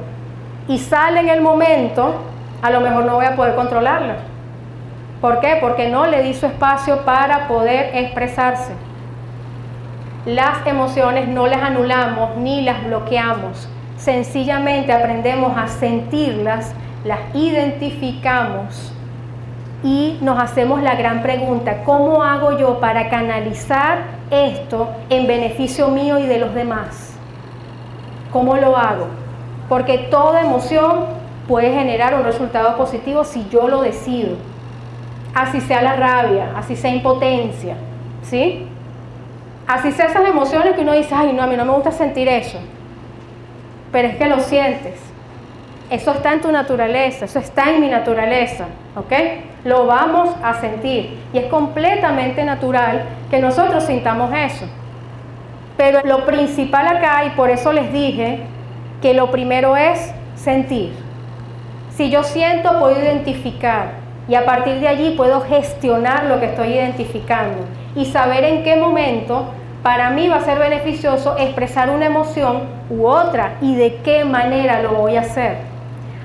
y 0.67 0.79
sale 0.79 1.21
en 1.21 1.29
el 1.29 1.43
momento, 1.43 2.15
a 2.63 2.71
lo 2.71 2.81
mejor 2.81 3.05
no 3.05 3.17
voy 3.17 3.27
a 3.27 3.37
poder 3.37 3.55
controlarla. 3.55 4.17
¿Por 5.21 5.41
qué? 5.41 5.57
Porque 5.61 5.89
no 5.89 6.07
le 6.07 6.23
di 6.23 6.35
su 6.35 6.47
espacio 6.47 7.05
para 7.05 7.49
poder 7.49 7.97
expresarse. 7.97 8.73
Las 10.27 10.67
emociones 10.67 11.27
no 11.29 11.47
las 11.47 11.63
anulamos 11.63 12.37
ni 12.37 12.61
las 12.63 12.85
bloqueamos. 12.85 13.69
Sencillamente 13.97 14.93
aprendemos 14.93 15.57
a 15.57 15.69
sentirlas, 15.69 16.75
las 17.05 17.21
identificamos 17.33 18.93
y 19.83 20.19
nos 20.21 20.39
hacemos 20.39 20.83
la 20.83 20.97
gran 20.97 21.23
pregunta, 21.23 21.83
¿cómo 21.85 22.23
hago 22.23 22.59
yo 22.59 22.79
para 22.79 23.09
canalizar 23.09 24.01
esto 24.31 24.91
en 25.09 25.27
beneficio 25.27 25.89
mío 25.89 26.19
y 26.19 26.27
de 26.27 26.39
los 26.39 26.55
demás? 26.55 27.15
¿Cómo 28.33 28.57
lo 28.57 28.77
hago? 28.77 29.07
Porque 29.69 29.97
toda 29.99 30.43
emoción 30.43 31.07
puede 31.49 31.73
generar 31.73 32.15
un 32.15 32.25
resultado 32.25 32.77
positivo 32.77 33.25
si 33.25 33.49
yo 33.49 33.69
lo 33.69 33.81
decido 33.81 34.37
así 35.37 35.61
sea 35.61 35.83
la 35.83 35.97
rabia, 35.97 36.53
así 36.57 36.75
sea 36.77 36.91
impotencia, 36.91 37.75
¿sí? 38.23 38.67
Así 39.67 39.93
sea 39.93 40.07
esas 40.07 40.27
emociones 40.27 40.75
que 40.75 40.81
uno 40.81 40.95
dice, 40.95 41.15
ay, 41.15 41.35
no, 41.35 41.43
a 41.43 41.47
mí 41.47 41.57
no 41.57 41.67
me 41.67 41.73
gusta 41.73 41.93
sentir 41.93 42.27
eso, 42.27 42.59
pero 43.93 44.09
es 44.09 44.17
que 44.17 44.27
lo 44.27 44.41
sientes. 44.41 44.95
Eso 45.91 46.13
está 46.13 46.33
en 46.33 46.41
tu 46.41 46.51
naturaleza, 46.51 47.27
eso 47.27 47.39
está 47.39 47.71
en 47.71 47.83
mi 47.83 47.89
naturaleza, 47.89 48.65
¿ok? 48.97 49.13
Lo 49.65 49.87
vamos 49.87 50.35
a 50.43 50.55
sentir 50.55 51.19
y 51.35 51.39
es 51.39 51.47
completamente 51.47 52.43
natural 52.43 53.05
que 53.31 53.39
nosotros 53.39 53.85
sintamos 53.85 54.33
eso. 54.35 54.67
Pero 55.77 56.01
lo 56.05 56.25
principal 56.25 56.89
acá, 56.89 57.27
y 57.27 57.31
por 57.31 57.51
eso 57.51 57.75
les 57.75 57.93
dije 57.93 58.41
que 59.03 59.13
lo 59.13 59.31
primero 59.31 59.77
es 59.77 60.13
sentir. 60.35 60.95
Si 61.91 62.09
yo 62.09 62.25
siento, 62.25 62.79
puedo 62.81 62.99
identificar 62.99 64.06
y 64.29 64.35
a 64.35 64.45
partir 64.45 64.81
de 64.81 64.89
allí 64.89 65.15
puedo 65.17 65.41
gestionar 65.43 66.25
lo 66.25 66.41
que 66.41 66.47
estoy 66.47 66.69
identificando 66.69 67.59
y 67.95 68.07
saber 68.07 68.45
en 68.45 68.63
qué 68.63 68.77
momento 68.77 69.45
para 69.83 70.11
mí 70.11 70.29
va 70.29 70.37
a 70.37 70.41
ser 70.41 70.59
beneficioso 70.59 71.37
expresar 71.39 71.91
una 71.91 72.07
emoción 72.07 72.63
u 72.91 73.07
otra 73.07 73.55
y 73.61 73.77
de 73.77 73.97
qué 74.03 74.25
manera 74.25 74.83
lo 74.83 74.95
voy 74.95 75.17
a 75.17 75.21
hacer. 75.21 75.59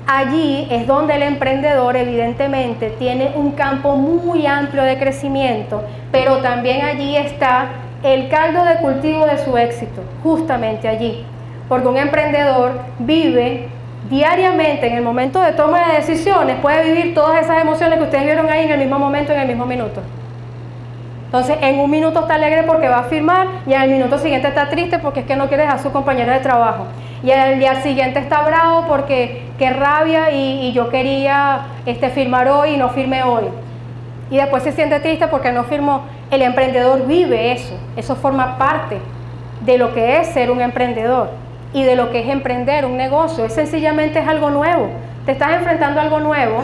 Allí 0.06 0.66
es 0.68 0.86
donde 0.86 1.14
el 1.14 1.22
emprendedor 1.22 1.96
evidentemente 1.96 2.90
tiene 2.98 3.32
un 3.36 3.52
campo 3.52 3.94
muy 3.94 4.46
amplio 4.46 4.82
de 4.82 4.98
crecimiento, 4.98 5.84
pero 6.10 6.38
también 6.38 6.84
allí 6.84 7.16
está 7.16 7.68
el 8.02 8.28
caldo 8.28 8.64
de 8.64 8.76
cultivo 8.78 9.26
de 9.26 9.38
su 9.38 9.56
éxito, 9.56 10.02
justamente 10.24 10.88
allí. 10.88 11.24
Porque 11.68 11.86
un 11.86 11.96
emprendedor 11.96 12.72
vive 12.98 13.68
diariamente 14.10 14.86
en 14.86 14.94
el 14.94 15.02
momento 15.02 15.40
de 15.40 15.52
toma 15.52 15.88
de 15.88 15.96
decisiones 15.96 16.56
puede 16.60 16.92
vivir 16.92 17.14
todas 17.14 17.42
esas 17.42 17.60
emociones 17.60 17.98
que 17.98 18.04
ustedes 18.04 18.24
vieron 18.24 18.48
ahí 18.50 18.64
en 18.64 18.72
el 18.72 18.78
mismo 18.78 18.98
momento, 18.98 19.32
en 19.32 19.40
el 19.40 19.48
mismo 19.48 19.66
minuto. 19.66 20.00
Entonces, 21.26 21.56
en 21.62 21.80
un 21.80 21.90
minuto 21.90 22.20
está 22.20 22.34
alegre 22.34 22.64
porque 22.64 22.88
va 22.88 22.98
a 22.98 23.02
firmar 23.04 23.46
y 23.66 23.72
el 23.72 23.90
minuto 23.90 24.18
siguiente 24.18 24.48
está 24.48 24.68
triste 24.68 24.98
porque 24.98 25.20
es 25.20 25.26
que 25.26 25.34
no 25.34 25.48
quiere 25.48 25.62
dejar 25.62 25.78
a 25.78 25.82
su 25.82 25.90
compañera 25.90 26.34
de 26.34 26.40
trabajo. 26.40 26.84
Y 27.22 27.30
el 27.30 27.58
día 27.58 27.76
siguiente 27.76 28.18
está 28.18 28.42
bravo 28.42 28.84
porque 28.86 29.46
qué 29.58 29.70
rabia 29.70 30.30
y, 30.30 30.72
yo 30.72 30.90
quería 30.90 31.68
este, 31.86 32.10
firmar 32.10 32.48
hoy 32.48 32.74
y 32.74 32.76
no 32.76 32.90
firmé 32.90 33.22
hoy. 33.22 33.44
Y 34.30 34.36
después 34.36 34.62
se 34.62 34.72
siente 34.72 35.00
triste 35.00 35.26
porque 35.28 35.52
no 35.52 35.64
firmó. 35.64 36.02
El 36.30 36.42
emprendedor 36.42 37.06
vive 37.06 37.52
eso. 37.52 37.78
Eso 37.96 38.14
forma 38.14 38.58
parte 38.58 38.98
de 39.62 39.78
lo 39.78 39.94
que 39.94 40.18
es 40.18 40.26
ser 40.28 40.50
un 40.50 40.60
emprendedor 40.60 41.41
y 41.72 41.84
de 41.84 41.96
lo 41.96 42.10
que 42.10 42.20
es 42.20 42.28
emprender 42.28 42.84
un 42.84 42.96
negocio. 42.96 43.44
Es 43.44 43.54
sencillamente 43.54 44.18
es 44.20 44.28
algo 44.28 44.50
nuevo. 44.50 44.90
Te 45.26 45.32
estás 45.32 45.52
enfrentando 45.52 46.00
a 46.00 46.04
algo 46.04 46.20
nuevo 46.20 46.62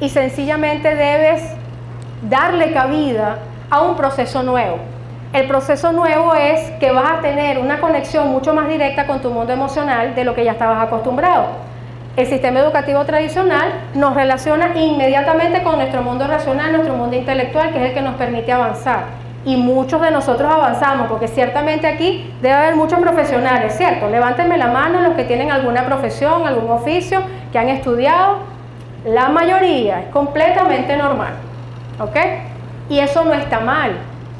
y 0.00 0.08
sencillamente 0.08 0.94
debes 0.94 1.42
darle 2.28 2.72
cabida 2.72 3.38
a 3.70 3.82
un 3.82 3.96
proceso 3.96 4.42
nuevo. 4.42 4.78
El 5.32 5.46
proceso 5.46 5.92
nuevo 5.92 6.34
es 6.34 6.70
que 6.80 6.90
vas 6.90 7.18
a 7.18 7.20
tener 7.20 7.58
una 7.58 7.80
conexión 7.80 8.28
mucho 8.28 8.54
más 8.54 8.68
directa 8.68 9.06
con 9.06 9.20
tu 9.20 9.30
mundo 9.30 9.52
emocional 9.52 10.14
de 10.14 10.24
lo 10.24 10.34
que 10.34 10.44
ya 10.44 10.52
estabas 10.52 10.82
acostumbrado. 10.82 11.48
El 12.16 12.26
sistema 12.26 12.60
educativo 12.60 13.04
tradicional 13.04 13.72
nos 13.94 14.14
relaciona 14.14 14.72
inmediatamente 14.74 15.62
con 15.62 15.76
nuestro 15.76 16.02
mundo 16.02 16.26
racional, 16.26 16.72
nuestro 16.72 16.94
mundo 16.94 17.14
intelectual, 17.14 17.72
que 17.72 17.78
es 17.78 17.90
el 17.90 17.94
que 17.94 18.00
nos 18.00 18.14
permite 18.14 18.52
avanzar 18.52 19.27
y 19.44 19.56
muchos 19.56 20.00
de 20.02 20.10
nosotros 20.10 20.52
avanzamos, 20.52 21.08
porque 21.08 21.28
ciertamente 21.28 21.86
aquí 21.86 22.32
debe 22.42 22.54
haber 22.54 22.76
muchos 22.76 22.98
profesionales, 22.98 23.74
¿cierto? 23.76 24.08
Levántenme 24.08 24.58
la 24.58 24.68
mano 24.68 25.00
los 25.00 25.14
que 25.14 25.24
tienen 25.24 25.50
alguna 25.50 25.86
profesión, 25.86 26.46
algún 26.46 26.70
oficio, 26.70 27.22
que 27.52 27.58
han 27.58 27.68
estudiado. 27.68 28.38
La 29.04 29.28
mayoría 29.28 30.00
es 30.00 30.06
completamente 30.06 30.96
normal, 30.96 31.34
¿ok? 32.00 32.16
Y 32.88 32.98
eso 32.98 33.24
no 33.24 33.32
está 33.32 33.60
mal. 33.60 33.92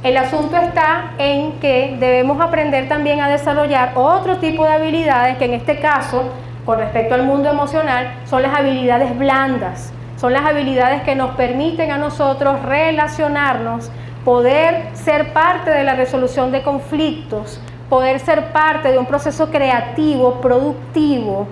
El 0.03 0.17
asunto 0.17 0.57
está 0.57 1.11
en 1.19 1.53
que 1.61 1.97
debemos 1.99 2.41
aprender 2.41 2.89
también 2.89 3.21
a 3.21 3.29
desarrollar 3.29 3.93
otro 3.95 4.37
tipo 4.39 4.65
de 4.65 4.73
habilidades 4.73 5.39
que 5.39 5.47
en 5.47 5.55
este 5.55 5.81
caso, 5.81 6.25
con 6.65 6.79
respecto 6.79 7.15
al 7.15 7.23
mundo 7.23 7.51
emocional, 7.51 8.15
son 8.25 8.43
las 8.43 8.57
habilidades 8.57 9.17
blandas. 9.19 9.93
Son 10.17 10.33
las 10.33 10.45
habilidades 10.45 11.03
que 11.03 11.15
nos 11.15 11.37
permiten 11.37 11.93
a 11.93 11.99
nosotros 11.99 12.63
relacionarnos 12.63 13.91
poder 14.29 14.91
ser 14.93 15.33
parte 15.33 15.71
de 15.71 15.85
la 15.85 15.95
resolución 15.95 16.53
de 16.53 16.63
conflictos, 16.63 17.59
poder 17.89 18.21
ser 18.21 18.53
parte 18.53 18.93
de 18.93 18.99
un 18.99 19.07
proceso 19.07 19.49
creativo, 19.51 20.43
productivo, 20.43 21.47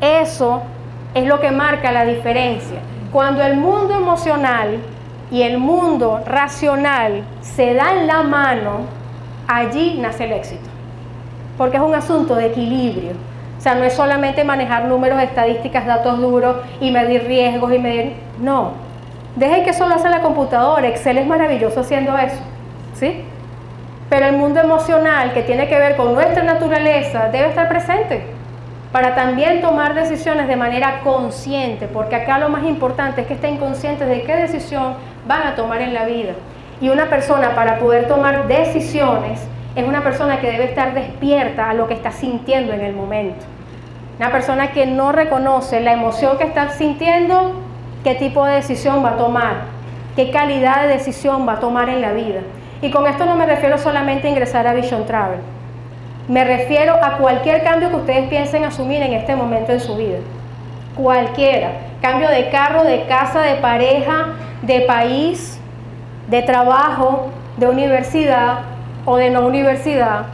eso 0.00 0.62
es 1.14 1.26
lo 1.26 1.40
que 1.40 1.50
marca 1.50 1.90
la 1.90 2.04
diferencia. 2.04 2.78
Cuando 3.10 3.42
el 3.42 3.56
mundo 3.56 3.92
emocional 3.92 4.78
y 5.32 5.42
el 5.42 5.58
mundo 5.58 6.20
racional 6.24 7.24
se 7.40 7.74
dan 7.74 8.06
la 8.06 8.22
mano, 8.22 8.82
allí 9.48 9.98
nace 10.00 10.26
el 10.26 10.32
éxito. 10.34 10.70
Porque 11.58 11.78
es 11.78 11.82
un 11.82 11.96
asunto 11.96 12.36
de 12.36 12.46
equilibrio. 12.46 13.14
O 13.58 13.60
sea, 13.60 13.74
no 13.74 13.82
es 13.82 13.94
solamente 13.94 14.44
manejar 14.44 14.84
números, 14.84 15.20
estadísticas, 15.20 15.86
datos 15.86 16.20
duros 16.20 16.58
y 16.80 16.92
medir 16.92 17.24
riesgos 17.24 17.74
y 17.74 17.80
medir... 17.80 18.12
No, 18.40 18.89
Deje 19.36 19.62
que 19.62 19.70
eso 19.70 19.88
lo 19.88 19.94
hace 19.94 20.08
la 20.08 20.20
computadora. 20.20 20.88
Excel 20.88 21.18
es 21.18 21.26
maravilloso 21.26 21.80
haciendo 21.80 22.16
eso. 22.18 22.40
¿Sí? 22.94 23.24
Pero 24.08 24.26
el 24.26 24.36
mundo 24.36 24.60
emocional 24.60 25.32
que 25.32 25.42
tiene 25.42 25.68
que 25.68 25.78
ver 25.78 25.96
con 25.96 26.14
nuestra 26.14 26.42
naturaleza 26.42 27.28
debe 27.28 27.48
estar 27.48 27.68
presente 27.68 28.24
para 28.92 29.14
también 29.14 29.60
tomar 29.60 29.94
decisiones 29.94 30.48
de 30.48 30.56
manera 30.56 31.00
consciente, 31.04 31.86
porque 31.86 32.16
acá 32.16 32.40
lo 32.40 32.48
más 32.48 32.64
importante 32.64 33.20
es 33.20 33.28
que 33.28 33.34
estén 33.34 33.56
conscientes 33.58 34.08
de 34.08 34.22
qué 34.22 34.34
decisión 34.34 34.94
van 35.28 35.46
a 35.46 35.54
tomar 35.54 35.80
en 35.80 35.94
la 35.94 36.04
vida. 36.04 36.32
Y 36.80 36.88
una 36.88 37.06
persona 37.06 37.54
para 37.54 37.78
poder 37.78 38.08
tomar 38.08 38.48
decisiones 38.48 39.46
es 39.76 39.86
una 39.86 40.02
persona 40.02 40.40
que 40.40 40.50
debe 40.50 40.64
estar 40.64 40.92
despierta 40.92 41.70
a 41.70 41.74
lo 41.74 41.86
que 41.86 41.94
está 41.94 42.10
sintiendo 42.10 42.72
en 42.72 42.80
el 42.80 42.94
momento. 42.94 43.46
Una 44.18 44.32
persona 44.32 44.72
que 44.72 44.86
no 44.86 45.12
reconoce 45.12 45.80
la 45.80 45.92
emoción 45.92 46.36
que 46.36 46.44
está 46.44 46.70
sintiendo 46.70 47.59
qué 48.04 48.14
tipo 48.14 48.44
de 48.44 48.54
decisión 48.54 49.04
va 49.04 49.10
a 49.10 49.16
tomar, 49.16 49.62
qué 50.16 50.30
calidad 50.30 50.82
de 50.82 50.88
decisión 50.88 51.46
va 51.46 51.54
a 51.54 51.60
tomar 51.60 51.88
en 51.88 52.00
la 52.00 52.12
vida. 52.12 52.40
Y 52.82 52.90
con 52.90 53.06
esto 53.06 53.26
no 53.26 53.36
me 53.36 53.46
refiero 53.46 53.78
solamente 53.78 54.26
a 54.26 54.30
ingresar 54.30 54.66
a 54.66 54.72
Vision 54.72 55.06
Travel. 55.06 55.40
Me 56.28 56.44
refiero 56.44 56.94
a 57.02 57.18
cualquier 57.18 57.62
cambio 57.62 57.90
que 57.90 57.96
ustedes 57.96 58.28
piensen 58.28 58.64
asumir 58.64 59.02
en 59.02 59.12
este 59.12 59.36
momento 59.36 59.72
en 59.72 59.80
su 59.80 59.96
vida. 59.96 60.18
Cualquiera. 60.96 61.72
Cambio 62.00 62.28
de 62.30 62.48
carro, 62.50 62.84
de 62.84 63.04
casa, 63.06 63.42
de 63.42 63.56
pareja, 63.56 64.28
de 64.62 64.80
país, 64.82 65.60
de 66.28 66.42
trabajo, 66.42 67.30
de 67.56 67.66
universidad 67.66 68.60
o 69.04 69.16
de 69.16 69.30
no 69.30 69.46
universidad, 69.46 70.26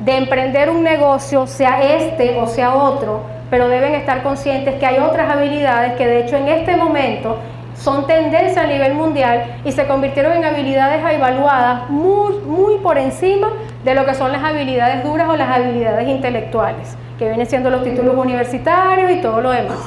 de 0.00 0.16
emprender 0.16 0.68
un 0.70 0.82
negocio, 0.82 1.46
sea 1.46 1.82
este 1.82 2.38
o 2.38 2.46
sea 2.46 2.74
otro, 2.74 3.22
pero 3.50 3.68
deben 3.68 3.94
estar 3.94 4.22
conscientes 4.22 4.74
que 4.74 4.86
hay 4.86 4.98
otras 4.98 5.30
habilidades 5.30 5.92
que 5.92 6.06
de 6.06 6.20
hecho 6.20 6.36
en 6.36 6.48
este 6.48 6.76
momento 6.76 7.38
son 7.74 8.06
tendencia 8.06 8.62
a 8.62 8.66
nivel 8.66 8.94
mundial 8.94 9.58
y 9.64 9.72
se 9.72 9.86
convirtieron 9.86 10.32
en 10.32 10.44
habilidades 10.44 11.02
evaluadas 11.14 11.88
muy, 11.90 12.34
muy 12.38 12.78
por 12.78 12.98
encima 12.98 13.48
de 13.84 13.94
lo 13.94 14.04
que 14.04 14.14
son 14.14 14.32
las 14.32 14.42
habilidades 14.42 15.04
duras 15.04 15.28
o 15.28 15.36
las 15.36 15.48
habilidades 15.56 16.08
intelectuales, 16.08 16.96
que 17.18 17.28
vienen 17.28 17.46
siendo 17.46 17.70
los 17.70 17.84
títulos 17.84 18.14
universitarios 18.16 19.10
y 19.10 19.16
todo 19.20 19.40
lo 19.40 19.50
demás. 19.50 19.78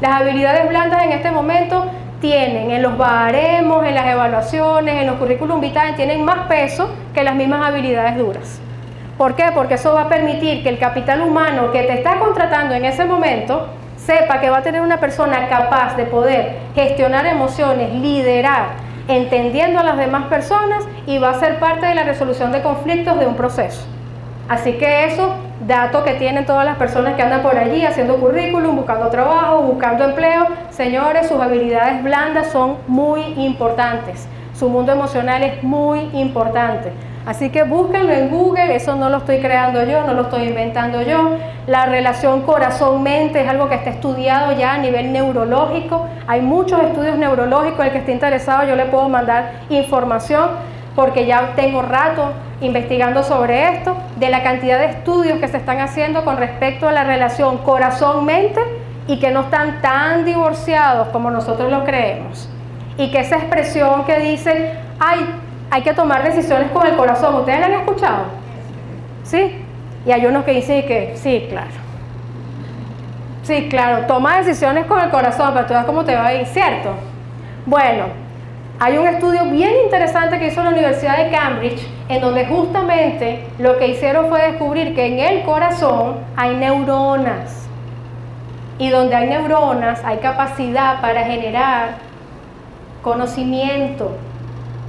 Las 0.00 0.20
habilidades 0.20 0.68
blandas 0.68 1.02
en 1.02 1.12
este 1.12 1.30
momento 1.30 1.86
tienen 2.20 2.70
en 2.70 2.82
los 2.82 2.96
baremos, 2.96 3.84
en 3.84 3.94
las 3.94 4.06
evaluaciones, 4.06 4.94
en 4.96 5.06
los 5.06 5.16
currículum 5.16 5.60
vitae, 5.60 5.94
tienen 5.94 6.24
más 6.24 6.46
peso 6.48 6.90
que 7.14 7.22
las 7.24 7.34
mismas 7.34 7.66
habilidades 7.66 8.16
duras. 8.16 8.60
¿Por 9.18 9.34
qué? 9.34 9.50
Porque 9.52 9.74
eso 9.74 9.92
va 9.94 10.02
a 10.02 10.08
permitir 10.08 10.62
que 10.62 10.68
el 10.68 10.78
capital 10.78 11.22
humano 11.22 11.72
que 11.72 11.82
te 11.82 11.94
está 11.94 12.20
contratando 12.20 12.72
en 12.74 12.84
ese 12.84 13.04
momento 13.04 13.66
sepa 13.96 14.40
que 14.40 14.48
va 14.48 14.58
a 14.58 14.62
tener 14.62 14.80
una 14.80 15.00
persona 15.00 15.48
capaz 15.48 15.96
de 15.96 16.04
poder 16.04 16.58
gestionar 16.76 17.26
emociones, 17.26 17.92
liderar, 17.94 18.66
entendiendo 19.08 19.80
a 19.80 19.82
las 19.82 19.96
demás 19.96 20.26
personas 20.26 20.84
y 21.04 21.18
va 21.18 21.30
a 21.30 21.34
ser 21.34 21.58
parte 21.58 21.86
de 21.86 21.96
la 21.96 22.04
resolución 22.04 22.52
de 22.52 22.62
conflictos 22.62 23.18
de 23.18 23.26
un 23.26 23.34
proceso. 23.34 23.84
Así 24.48 24.74
que 24.74 25.06
eso, 25.06 25.34
dato 25.66 26.04
que 26.04 26.14
tienen 26.14 26.46
todas 26.46 26.64
las 26.64 26.76
personas 26.76 27.14
que 27.16 27.22
andan 27.22 27.42
por 27.42 27.58
allí 27.58 27.84
haciendo 27.84 28.20
currículum, 28.20 28.76
buscando 28.76 29.08
trabajo, 29.08 29.62
buscando 29.62 30.04
empleo, 30.04 30.46
señores, 30.70 31.28
sus 31.28 31.40
habilidades 31.40 32.04
blandas 32.04 32.52
son 32.52 32.76
muy 32.86 33.20
importantes. 33.36 34.28
Su 34.54 34.68
mundo 34.68 34.92
emocional 34.92 35.42
es 35.42 35.62
muy 35.64 36.08
importante. 36.12 36.92
Así 37.28 37.50
que 37.50 37.62
búsquenlo 37.62 38.10
en 38.10 38.30
Google, 38.30 38.74
eso 38.74 38.96
no 38.96 39.10
lo 39.10 39.18
estoy 39.18 39.40
creando 39.40 39.84
yo, 39.84 40.02
no 40.02 40.14
lo 40.14 40.22
estoy 40.22 40.44
inventando 40.44 41.02
yo. 41.02 41.36
La 41.66 41.84
relación 41.84 42.40
corazón-mente 42.40 43.42
es 43.42 43.48
algo 43.50 43.68
que 43.68 43.74
está 43.74 43.90
estudiado 43.90 44.52
ya 44.52 44.72
a 44.72 44.78
nivel 44.78 45.12
neurológico. 45.12 46.06
Hay 46.26 46.40
muchos 46.40 46.82
estudios 46.82 47.18
neurológicos, 47.18 47.84
el 47.84 47.92
que 47.92 47.98
esté 47.98 48.12
interesado 48.12 48.66
yo 48.66 48.76
le 48.76 48.86
puedo 48.86 49.10
mandar 49.10 49.60
información 49.68 50.52
porque 50.96 51.26
ya 51.26 51.52
tengo 51.54 51.82
rato 51.82 52.32
investigando 52.62 53.22
sobre 53.22 53.74
esto, 53.74 53.94
de 54.16 54.30
la 54.30 54.42
cantidad 54.42 54.78
de 54.78 54.86
estudios 54.86 55.38
que 55.38 55.48
se 55.48 55.58
están 55.58 55.80
haciendo 55.80 56.24
con 56.24 56.38
respecto 56.38 56.88
a 56.88 56.92
la 56.92 57.04
relación 57.04 57.58
corazón-mente 57.58 58.62
y 59.06 59.20
que 59.20 59.30
no 59.32 59.40
están 59.40 59.82
tan 59.82 60.24
divorciados 60.24 61.08
como 61.08 61.30
nosotros 61.30 61.70
lo 61.70 61.84
creemos. 61.84 62.48
Y 62.96 63.10
que 63.10 63.20
esa 63.20 63.36
expresión 63.36 64.06
que 64.06 64.18
dice, 64.18 64.76
ay, 64.98 65.26
hay 65.70 65.82
que 65.82 65.92
tomar 65.92 66.22
decisiones 66.24 66.70
con 66.70 66.86
el 66.86 66.96
corazón. 66.96 67.34
¿Ustedes 67.36 67.60
la 67.60 67.66
han 67.66 67.72
escuchado? 67.72 68.24
¿Sí? 69.24 69.64
Y 70.06 70.12
hay 70.12 70.24
unos 70.26 70.44
que 70.44 70.52
dicen 70.52 70.86
que 70.86 71.12
sí, 71.16 71.46
claro. 71.50 71.70
Sí, 73.42 73.68
claro, 73.68 74.06
toma 74.06 74.38
decisiones 74.38 74.86
con 74.86 75.00
el 75.00 75.10
corazón, 75.10 75.52
pero 75.54 75.66
tú 75.66 75.74
ves 75.74 75.84
cómo 75.84 76.04
te 76.04 76.14
va 76.14 76.26
a 76.26 76.34
ir, 76.34 76.46
¿cierto? 76.46 76.90
Bueno, 77.64 78.04
hay 78.80 78.96
un 78.96 79.06
estudio 79.06 79.44
bien 79.46 79.72
interesante 79.84 80.38
que 80.38 80.48
hizo 80.48 80.62
la 80.62 80.70
Universidad 80.70 81.16
de 81.16 81.30
Cambridge, 81.30 81.86
en 82.08 82.20
donde 82.20 82.46
justamente 82.46 83.44
lo 83.58 83.76
que 83.78 83.88
hicieron 83.88 84.28
fue 84.28 84.40
descubrir 84.52 84.94
que 84.94 85.06
en 85.06 85.18
el 85.18 85.42
corazón 85.44 86.18
hay 86.36 86.56
neuronas. 86.56 87.66
Y 88.78 88.90
donde 88.90 89.16
hay 89.16 89.28
neuronas 89.28 90.04
hay 90.04 90.18
capacidad 90.18 91.00
para 91.00 91.24
generar 91.24 91.96
conocimiento, 93.02 94.16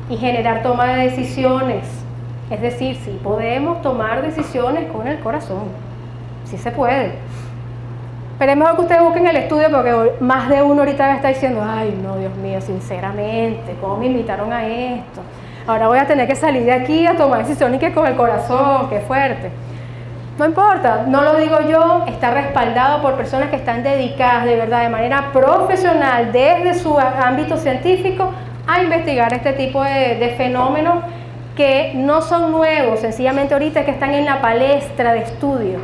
y 0.09 0.17
generar 0.17 0.63
toma 0.63 0.87
de 0.87 1.03
decisiones. 1.03 1.85
Es 2.49 2.61
decir, 2.61 2.95
si 2.95 3.11
podemos 3.11 3.81
tomar 3.81 4.23
decisiones 4.23 4.91
con 4.91 5.07
el 5.07 5.19
corazón, 5.19 5.65
sí 6.45 6.57
se 6.57 6.71
puede. 6.71 7.13
Pero 8.39 8.51
es 8.53 8.57
mejor 8.57 8.75
que 8.75 8.81
ustedes 8.81 9.01
busquen 9.03 9.27
el 9.27 9.35
estudio 9.35 9.69
porque 9.69 10.13
más 10.21 10.49
de 10.49 10.61
uno 10.61 10.81
ahorita 10.81 11.15
está 11.15 11.27
diciendo, 11.27 11.61
ay 11.63 11.99
no, 12.01 12.17
Dios 12.17 12.33
mío, 12.37 12.59
sinceramente, 12.61 13.75
¿cómo 13.81 13.97
me 13.97 14.07
invitaron 14.07 14.51
a 14.51 14.65
esto? 14.65 15.21
Ahora 15.67 15.87
voy 15.87 15.99
a 15.99 16.07
tener 16.07 16.25
que 16.25 16.35
salir 16.35 16.63
de 16.63 16.71
aquí 16.71 17.05
a 17.05 17.15
tomar 17.15 17.39
decisiones 17.39 17.79
que 17.79 17.93
con 17.93 18.07
el 18.07 18.15
corazón, 18.15 18.89
qué 18.89 19.01
fuerte. 19.01 19.51
No 20.39 20.45
importa, 20.45 21.03
no 21.05 21.21
lo 21.21 21.35
digo 21.35 21.57
yo, 21.69 22.05
está 22.07 22.31
respaldado 22.31 23.01
por 23.01 23.15
personas 23.15 23.49
que 23.49 23.57
están 23.57 23.83
dedicadas 23.83 24.45
de 24.45 24.55
verdad, 24.55 24.83
de 24.83 24.89
manera 24.89 25.31
profesional, 25.33 26.31
desde 26.31 26.75
su 26.75 26.97
ámbito 26.97 27.57
científico, 27.57 28.31
a 28.69 28.83
investigar 28.83 29.33
este 29.33 29.53
tipo 29.53 29.83
de, 29.83 30.35
fenómenos 30.37 31.03
que 31.55 31.93
no 31.95 32.21
son 32.21 32.51
nuevos, 32.51 32.99
sencillamente 32.99 33.53
ahorita 33.53 33.83
que 33.83 33.91
están 33.91 34.13
en 34.13 34.25
la 34.25 34.41
palestra 34.41 35.13
de 35.13 35.23
estudio, 35.23 35.79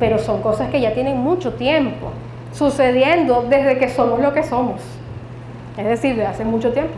pero 0.00 0.18
son 0.18 0.40
cosas 0.40 0.70
que 0.70 0.80
ya 0.80 0.94
tienen 0.94 1.18
mucho 1.18 1.52
tiempo 1.52 2.10
sucediendo 2.52 3.44
desde 3.48 3.76
que 3.78 3.88
somos 3.90 4.20
lo 4.20 4.32
que 4.32 4.42
somos, 4.42 4.80
es 5.76 5.84
decir, 5.84 6.16
desde 6.16 6.26
hace 6.26 6.44
mucho 6.44 6.72
tiempo. 6.72 6.94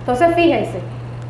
Entonces, 0.00 0.34
fíjense, 0.34 0.78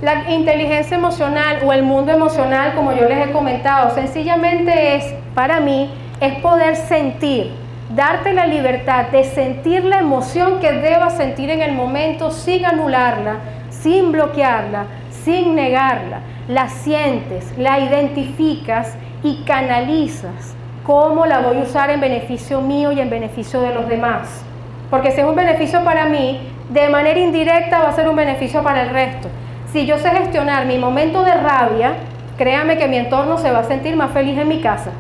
la 0.02 0.30
inteligencia 0.30 0.96
emocional 0.96 1.58
o 1.64 1.72
el 1.72 1.82
mundo 1.82 2.12
emocional, 2.12 2.74
como 2.74 2.92
yo 2.92 3.08
les 3.08 3.28
he 3.28 3.32
comentado, 3.32 3.94
sencillamente 3.94 4.96
es, 4.96 5.14
para 5.34 5.58
mí, 5.58 5.90
es 6.20 6.38
poder 6.40 6.76
sentir 6.76 7.50
darte 7.94 8.32
la 8.32 8.46
libertad 8.46 9.06
de 9.06 9.24
sentir 9.24 9.84
la 9.84 10.00
emoción 10.00 10.60
que 10.60 10.72
debas 10.72 11.16
sentir 11.16 11.50
en 11.50 11.62
el 11.62 11.72
momento 11.72 12.30
sin 12.30 12.64
anularla, 12.64 13.36
sin 13.70 14.12
bloquearla, 14.12 14.86
sin 15.24 15.54
negarla. 15.54 16.20
La 16.48 16.68
sientes, 16.68 17.52
la 17.58 17.78
identificas 17.78 18.96
y 19.22 19.42
canalizas 19.44 20.54
cómo 20.88 21.26
la 21.26 21.40
voy 21.40 21.58
a 21.58 21.60
usar 21.60 21.90
en 21.90 22.00
beneficio 22.00 22.62
mío 22.62 22.92
y 22.92 23.00
en 23.00 23.10
beneficio 23.10 23.60
de 23.60 23.74
los 23.74 23.86
demás. 23.90 24.42
Porque 24.88 25.10
si 25.10 25.20
es 25.20 25.26
un 25.26 25.34
beneficio 25.34 25.84
para 25.84 26.06
mí, 26.06 26.40
de 26.70 26.88
manera 26.88 27.20
indirecta 27.20 27.82
va 27.82 27.90
a 27.90 27.92
ser 27.92 28.08
un 28.08 28.16
beneficio 28.16 28.62
para 28.62 28.84
el 28.84 28.88
resto. 28.88 29.28
Si 29.70 29.84
yo 29.84 29.98
sé 29.98 30.08
gestionar 30.08 30.64
mi 30.64 30.78
momento 30.78 31.24
de 31.24 31.34
rabia, 31.34 31.92
créame 32.38 32.78
que 32.78 32.88
mi 32.88 32.96
entorno 32.96 33.36
se 33.36 33.50
va 33.50 33.58
a 33.58 33.64
sentir 33.64 33.96
más 33.96 34.12
feliz 34.12 34.38
en 34.38 34.48
mi 34.48 34.62
casa. 34.62 34.92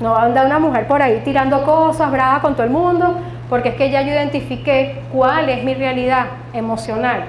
No 0.00 0.12
va 0.12 0.22
a 0.22 0.24
andar 0.24 0.46
una 0.46 0.58
mujer 0.58 0.86
por 0.86 1.00
ahí 1.00 1.22
tirando 1.24 1.62
cosas, 1.62 2.10
brava 2.10 2.40
con 2.40 2.54
todo 2.54 2.64
el 2.64 2.70
mundo, 2.70 3.16
porque 3.48 3.70
es 3.70 3.74
que 3.76 3.90
ya 3.90 4.02
yo 4.02 4.12
identifiqué 4.12 5.02
cuál 5.12 5.48
es 5.48 5.62
mi 5.62 5.74
realidad 5.74 6.26
emocional. 6.52 7.24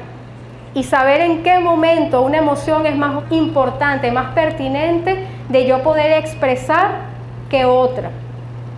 Y 0.73 0.83
saber 0.83 1.21
en 1.21 1.43
qué 1.43 1.59
momento 1.59 2.21
una 2.23 2.39
emoción 2.39 2.85
es 2.85 2.97
más 2.97 3.23
importante, 3.29 4.11
más 4.11 4.33
pertinente 4.33 5.25
de 5.47 5.65
yo 5.67 5.83
poder 5.83 6.11
expresar 6.13 6.89
que 7.49 7.65
otra. 7.65 8.09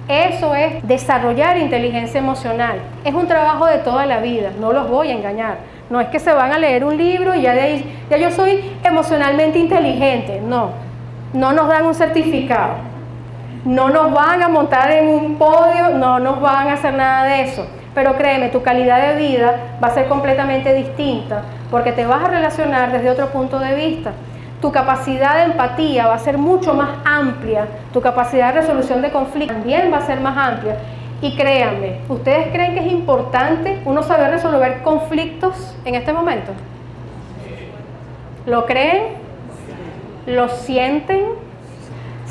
Eso 0.08 0.54
es 0.54 0.86
desarrollar 0.88 1.58
inteligencia 1.58 2.20
emocional. 2.20 2.80
Es 3.04 3.14
un 3.14 3.28
trabajo 3.28 3.66
de 3.66 3.80
toda 3.80 4.06
la 4.06 4.20
vida, 4.20 4.52
no 4.60 4.74
los 4.74 4.90
voy 4.90 5.12
a 5.12 5.14
engañar. 5.14 5.58
No 5.90 6.02
es 6.02 6.10
que 6.10 6.20
se 6.20 6.34
van 6.34 6.52
a 6.52 6.60
leer 6.60 6.84
un 6.84 6.98
libro 6.98 7.34
y 7.34 7.42
ya, 7.42 7.54
de 7.54 7.84
ya 8.10 8.18
yo 8.18 8.32
soy 8.32 8.78
emocionalmente 8.84 9.58
inteligente. 9.58 10.42
No, 10.42 10.72
no 11.34 11.54
nos 11.54 11.68
dan 11.70 11.86
un 11.86 11.96
certificado 11.96 12.87
no 13.68 13.90
nos 13.90 14.14
van 14.14 14.42
a 14.42 14.48
montar 14.48 14.90
en 14.92 15.10
un 15.10 15.38
podio, 15.38 15.90
no 15.90 16.20
nos 16.20 16.40
van 16.40 16.70
a 16.70 16.74
hacer 16.74 16.94
nada 16.94 17.26
de 17.26 17.42
eso. 17.42 17.68
Pero 17.94 18.16
créeme, 18.16 18.48
tu 18.48 18.64
calidad 18.64 19.10
de 19.10 19.28
vida 19.28 19.58
va 19.84 19.90
a 19.90 19.94
ser 19.94 20.08
completamente 20.08 20.74
distinta 20.74 21.42
porque 21.70 21.92
te 21.92 22.06
vas 22.06 22.24
a 22.24 22.30
relacionar 22.30 22.94
desde 22.94 23.10
otro 23.10 23.28
punto 23.28 23.60
de 23.60 23.76
vista. 23.76 24.14
Tu 24.62 24.72
capacidad 24.72 25.36
de 25.36 25.52
empatía 25.52 26.08
va 26.08 26.14
a 26.14 26.20
ser 26.20 26.38
mucho 26.38 26.74
más 26.74 26.92
amplia, 27.04 27.68
tu 27.92 28.00
capacidad 28.00 28.54
de 28.54 28.62
resolución 28.62 29.02
de 29.02 29.12
conflictos 29.12 29.58
también 29.58 29.92
va 29.92 29.98
a 29.98 30.06
ser 30.06 30.22
más 30.22 30.38
amplia. 30.38 30.78
Y 31.22 31.36
créanme, 31.36 32.00
¿ustedes 32.08 32.48
creen 32.54 32.74
que 32.74 32.80
es 32.80 32.92
importante 32.92 33.82
uno 33.84 34.02
saber 34.02 34.32
resolver 34.32 34.82
conflictos 34.82 35.76
en 35.84 35.96
este 35.96 36.14
momento? 36.14 36.54
¿Lo 38.46 38.66
creen? 38.66 39.08
¿Lo 40.26 40.48
sienten? 40.48 41.47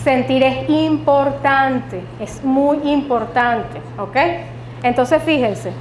Sentir 0.03 0.43
es 0.43 0.69
importante, 0.69 2.03
es 2.21 2.45
muy 2.45 2.79
importante, 2.85 3.81
¿ok? 3.99 4.17
Entonces 4.83 5.23
fíjense, 5.23 5.73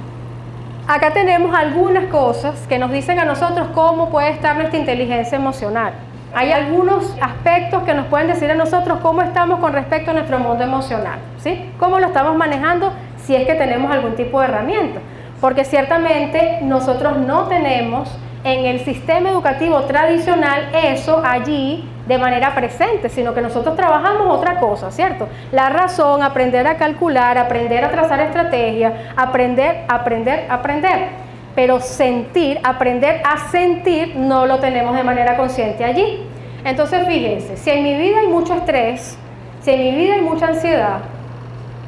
acá 0.88 1.12
tenemos 1.12 1.54
algunas 1.54 2.06
cosas 2.06 2.66
que 2.68 2.78
nos 2.78 2.90
dicen 2.90 3.18
a 3.20 3.24
nosotros 3.24 3.68
cómo 3.74 4.10
puede 4.10 4.30
estar 4.30 4.56
nuestra 4.56 4.78
inteligencia 4.78 5.36
emocional. 5.36 5.92
Hay 6.34 6.52
algunos 6.52 7.16
aspectos 7.20 7.82
que 7.84 7.94
nos 7.94 8.06
pueden 8.06 8.26
decir 8.26 8.50
a 8.50 8.54
nosotros 8.54 8.98
cómo 9.00 9.22
estamos 9.22 9.60
con 9.60 9.72
respecto 9.72 10.10
a 10.10 10.14
nuestro 10.14 10.38
mundo 10.38 10.64
emocional, 10.64 11.18
¿sí? 11.38 11.70
Cómo 11.78 11.98
lo 11.98 12.08
estamos 12.08 12.36
manejando 12.36 12.92
si 13.16 13.34
es 13.34 13.46
que 13.46 13.54
tenemos 13.54 13.90
algún 13.90 14.16
tipo 14.16 14.40
de 14.40 14.46
herramienta. 14.46 15.00
Porque 15.40 15.64
ciertamente 15.64 16.58
nosotros 16.62 17.18
no 17.18 17.44
tenemos 17.44 18.10
en 18.44 18.64
el 18.66 18.80
sistema 18.84 19.30
educativo 19.30 19.82
tradicional 19.82 20.68
eso 20.72 21.22
allí 21.24 21.88
de 22.06 22.18
manera 22.18 22.54
presente, 22.54 23.08
sino 23.08 23.34
que 23.34 23.40
nosotros 23.40 23.74
trabajamos 23.74 24.38
otra 24.38 24.58
cosa, 24.60 24.90
¿cierto? 24.90 25.28
La 25.52 25.68
razón, 25.70 26.22
aprender 26.22 26.66
a 26.66 26.76
calcular, 26.76 27.36
aprender 27.36 27.84
a 27.84 27.90
trazar 27.90 28.20
estrategias, 28.20 28.92
aprender, 29.16 29.84
aprender, 29.88 30.46
aprender. 30.48 31.08
Pero 31.54 31.80
sentir, 31.80 32.60
aprender 32.62 33.22
a 33.24 33.48
sentir, 33.48 34.14
no 34.16 34.46
lo 34.46 34.58
tenemos 34.58 34.94
de 34.94 35.02
manera 35.02 35.36
consciente 35.36 35.84
allí. 35.84 36.22
Entonces, 36.64 37.06
fíjense, 37.06 37.56
si 37.56 37.70
en 37.70 37.82
mi 37.82 37.94
vida 37.96 38.20
hay 38.20 38.28
mucho 38.28 38.54
estrés, 38.54 39.18
si 39.62 39.70
en 39.70 39.80
mi 39.80 39.90
vida 39.92 40.14
hay 40.14 40.22
mucha 40.22 40.48
ansiedad, 40.48 40.98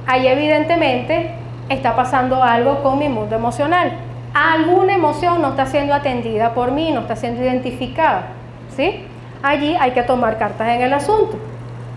ahí 0.07 0.27
evidentemente 0.27 1.31
está 1.69 1.95
pasando 1.95 2.43
algo 2.43 2.83
con 2.83 2.99
mi 2.99 3.09
mundo 3.09 3.37
emocional. 3.37 3.93
Alguna 4.35 4.95
emoción 4.95 5.43
no 5.43 5.51
está 5.51 5.67
siendo 5.67 5.95
atendida 5.95 6.55
por 6.55 6.73
mí, 6.73 6.91
no 6.93 7.01
está 7.01 7.15
siendo 7.17 7.43
identificada, 7.43 8.29
¿sí? 8.75 9.08
Allí 9.43 9.77
hay 9.79 9.93
que 9.93 10.03
tomar 10.03 10.39
cartas 10.39 10.69
en 10.69 10.83
el 10.83 10.93
asunto. 10.93 11.39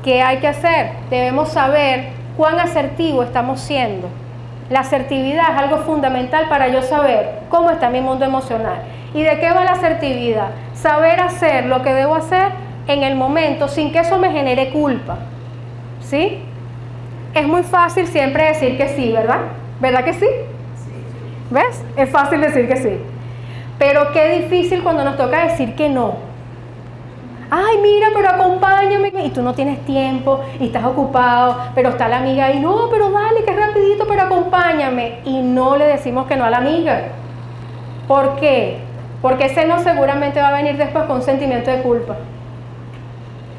¿Qué 0.03 0.21
hay 0.21 0.37
que 0.37 0.47
hacer? 0.47 0.91
Debemos 1.09 1.49
saber 1.49 2.09
cuán 2.37 2.59
asertivo 2.59 3.23
estamos 3.23 3.59
siendo. 3.59 4.09
La 4.69 4.81
asertividad 4.81 5.51
es 5.51 5.57
algo 5.57 5.77
fundamental 5.79 6.47
para 6.49 6.69
yo 6.69 6.81
saber 6.81 7.41
cómo 7.49 7.69
está 7.69 7.89
mi 7.89 8.01
mundo 8.01 8.25
emocional. 8.25 8.81
¿Y 9.13 9.21
de 9.21 9.39
qué 9.39 9.51
va 9.51 9.63
la 9.65 9.73
asertividad? 9.73 10.49
Saber 10.73 11.19
hacer 11.19 11.65
lo 11.65 11.83
que 11.83 11.93
debo 11.93 12.15
hacer 12.15 12.53
en 12.87 13.03
el 13.03 13.15
momento 13.15 13.67
sin 13.67 13.91
que 13.91 13.99
eso 13.99 14.17
me 14.17 14.31
genere 14.31 14.69
culpa. 14.69 15.17
¿Sí? 15.99 16.43
Es 17.33 17.47
muy 17.47 17.63
fácil 17.63 18.07
siempre 18.07 18.45
decir 18.45 18.77
que 18.77 18.89
sí, 18.89 19.11
¿verdad? 19.11 19.39
¿Verdad 19.79 20.03
que 20.03 20.13
sí? 20.13 20.27
¿Ves? 21.49 21.83
Es 21.97 22.09
fácil 22.09 22.41
decir 22.41 22.67
que 22.67 22.77
sí. 22.77 22.97
Pero 23.77 24.11
qué 24.13 24.39
difícil 24.39 24.83
cuando 24.83 25.03
nos 25.03 25.17
toca 25.17 25.47
decir 25.47 25.75
que 25.75 25.89
no 25.89 26.30
ay, 27.51 27.77
mira, 27.81 28.07
pero 28.15 28.29
acompáñame, 28.29 29.11
y 29.25 29.29
tú 29.29 29.41
no 29.41 29.53
tienes 29.53 29.85
tiempo 29.85 30.39
y 30.59 30.67
estás 30.67 30.85
ocupado, 30.85 31.57
pero 31.75 31.89
está 31.89 32.07
la 32.07 32.19
amiga 32.19 32.45
ahí, 32.45 32.59
no, 32.61 32.89
pero 32.89 33.11
dale, 33.11 33.43
que 33.43 33.51
rapidito, 33.51 34.05
pero 34.07 34.23
acompáñame, 34.23 35.19
y 35.25 35.41
no 35.41 35.75
le 35.75 35.85
decimos 35.85 36.27
que 36.27 36.37
no 36.37 36.45
a 36.45 36.49
la 36.49 36.57
amiga. 36.57 37.09
¿Por 38.07 38.37
qué? 38.37 38.79
Porque 39.21 39.45
ese 39.45 39.65
no 39.65 39.79
seguramente 39.79 40.39
va 40.39 40.47
a 40.47 40.53
venir 40.53 40.77
después 40.77 41.03
con 41.05 41.17
un 41.17 41.21
sentimiento 41.21 41.69
de 41.69 41.81
culpa. 41.81 42.15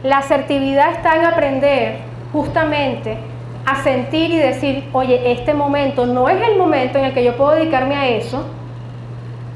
La 0.02 0.18
asertividad 0.18 0.92
está 0.92 1.14
en 1.16 1.26
aprender 1.26 1.98
justamente 2.32 3.18
a 3.66 3.82
sentir 3.82 4.30
y 4.30 4.38
decir, 4.38 4.88
oye, 4.92 5.32
este 5.32 5.52
momento 5.52 6.06
no 6.06 6.28
es 6.30 6.42
el 6.48 6.56
momento 6.56 6.98
en 6.98 7.04
el 7.04 7.14
que 7.14 7.22
yo 7.22 7.36
puedo 7.36 7.52
dedicarme 7.52 7.94
a 7.94 8.08
eso 8.08 8.44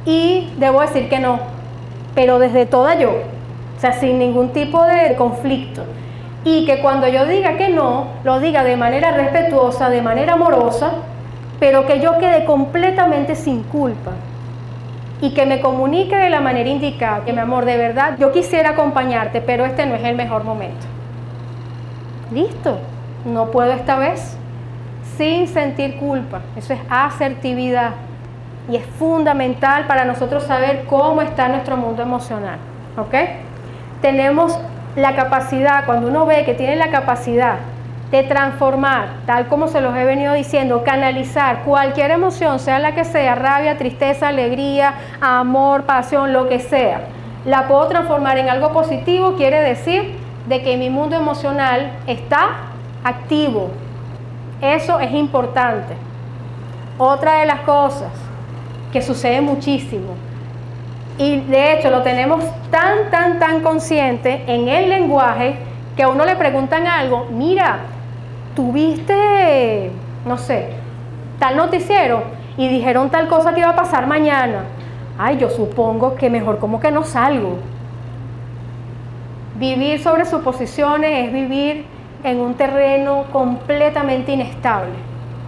y 0.04 0.52
debo 0.58 0.82
decir 0.82 1.08
que 1.08 1.18
no, 1.18 1.40
pero 2.14 2.38
desde 2.38 2.66
toda 2.66 2.94
yo, 2.94 3.10
o 3.76 3.80
sea, 3.80 3.92
sin 3.92 4.18
ningún 4.18 4.50
tipo 4.50 4.82
de 4.84 5.14
conflicto. 5.16 5.82
Y 6.44 6.64
que 6.64 6.80
cuando 6.80 7.08
yo 7.08 7.26
diga 7.26 7.56
que 7.56 7.68
no, 7.68 8.06
lo 8.24 8.40
diga 8.40 8.64
de 8.64 8.76
manera 8.76 9.10
respetuosa, 9.10 9.90
de 9.90 10.00
manera 10.00 10.34
amorosa, 10.34 10.92
pero 11.58 11.86
que 11.86 12.00
yo 12.00 12.18
quede 12.18 12.44
completamente 12.44 13.34
sin 13.34 13.62
culpa. 13.64 14.12
Y 15.20 15.30
que 15.30 15.46
me 15.46 15.60
comunique 15.60 16.14
de 16.14 16.30
la 16.30 16.40
manera 16.40 16.68
indicada, 16.68 17.24
que 17.24 17.32
mi 17.32 17.40
amor, 17.40 17.64
de 17.64 17.76
verdad, 17.76 18.16
yo 18.18 18.32
quisiera 18.32 18.70
acompañarte, 18.70 19.40
pero 19.40 19.64
este 19.64 19.86
no 19.86 19.94
es 19.94 20.04
el 20.04 20.14
mejor 20.14 20.44
momento. 20.44 20.86
Listo, 22.32 22.78
no 23.24 23.50
puedo 23.50 23.72
esta 23.72 23.96
vez, 23.96 24.36
sin 25.16 25.48
sentir 25.48 25.98
culpa. 25.98 26.40
Eso 26.54 26.74
es 26.74 26.80
asertividad. 26.88 27.92
Y 28.70 28.76
es 28.76 28.84
fundamental 28.84 29.86
para 29.86 30.04
nosotros 30.04 30.44
saber 30.44 30.84
cómo 30.84 31.22
está 31.22 31.48
nuestro 31.48 31.76
mundo 31.76 32.02
emocional. 32.02 32.58
¿Ok? 32.96 33.14
Tenemos 34.00 34.58
la 34.96 35.14
capacidad, 35.14 35.84
cuando 35.84 36.08
uno 36.08 36.26
ve 36.26 36.44
que 36.44 36.54
tiene 36.54 36.76
la 36.76 36.90
capacidad 36.90 37.56
de 38.10 38.22
transformar, 38.22 39.08
tal 39.26 39.48
como 39.48 39.68
se 39.68 39.80
los 39.80 39.94
he 39.96 40.04
venido 40.04 40.32
diciendo, 40.32 40.84
canalizar 40.84 41.64
cualquier 41.64 42.12
emoción, 42.12 42.58
sea 42.58 42.78
la 42.78 42.94
que 42.94 43.04
sea, 43.04 43.34
rabia, 43.34 43.76
tristeza, 43.76 44.28
alegría, 44.28 44.94
amor, 45.20 45.84
pasión, 45.84 46.32
lo 46.32 46.48
que 46.48 46.60
sea, 46.60 47.00
la 47.44 47.66
puedo 47.68 47.88
transformar 47.88 48.38
en 48.38 48.48
algo 48.48 48.72
positivo, 48.72 49.34
quiere 49.34 49.60
decir 49.60 50.16
de 50.46 50.62
que 50.62 50.76
mi 50.76 50.88
mundo 50.88 51.16
emocional 51.16 51.90
está 52.06 52.50
activo. 53.02 53.70
Eso 54.62 55.00
es 55.00 55.12
importante. 55.12 55.94
Otra 56.98 57.40
de 57.40 57.46
las 57.46 57.60
cosas 57.60 58.10
que 58.92 59.02
sucede 59.02 59.40
muchísimo 59.40 60.14
y 61.18 61.40
de 61.40 61.74
hecho 61.74 61.90
lo 61.90 62.02
tenemos 62.02 62.44
tan, 62.70 63.10
tan, 63.10 63.38
tan 63.38 63.60
consciente 63.60 64.44
en 64.46 64.68
el 64.68 64.90
lenguaje 64.90 65.56
que 65.96 66.02
a 66.02 66.08
uno 66.08 66.24
le 66.24 66.36
preguntan 66.36 66.86
algo, 66.86 67.26
mira, 67.30 67.78
tuviste, 68.54 69.90
no 70.26 70.36
sé, 70.36 70.70
tal 71.38 71.56
noticiero 71.56 72.22
y 72.58 72.68
dijeron 72.68 73.10
tal 73.10 73.28
cosa 73.28 73.54
que 73.54 73.60
iba 73.60 73.70
a 73.70 73.76
pasar 73.76 74.06
mañana. 74.06 74.64
Ay, 75.18 75.38
yo 75.38 75.48
supongo 75.48 76.14
que 76.16 76.28
mejor 76.28 76.58
como 76.58 76.80
que 76.80 76.90
no 76.90 77.02
salgo. 77.04 77.56
Vivir 79.54 80.02
sobre 80.02 80.26
suposiciones 80.26 81.26
es 81.26 81.32
vivir 81.32 81.86
en 82.24 82.40
un 82.40 82.54
terreno 82.54 83.24
completamente 83.32 84.32
inestable. 84.32 84.92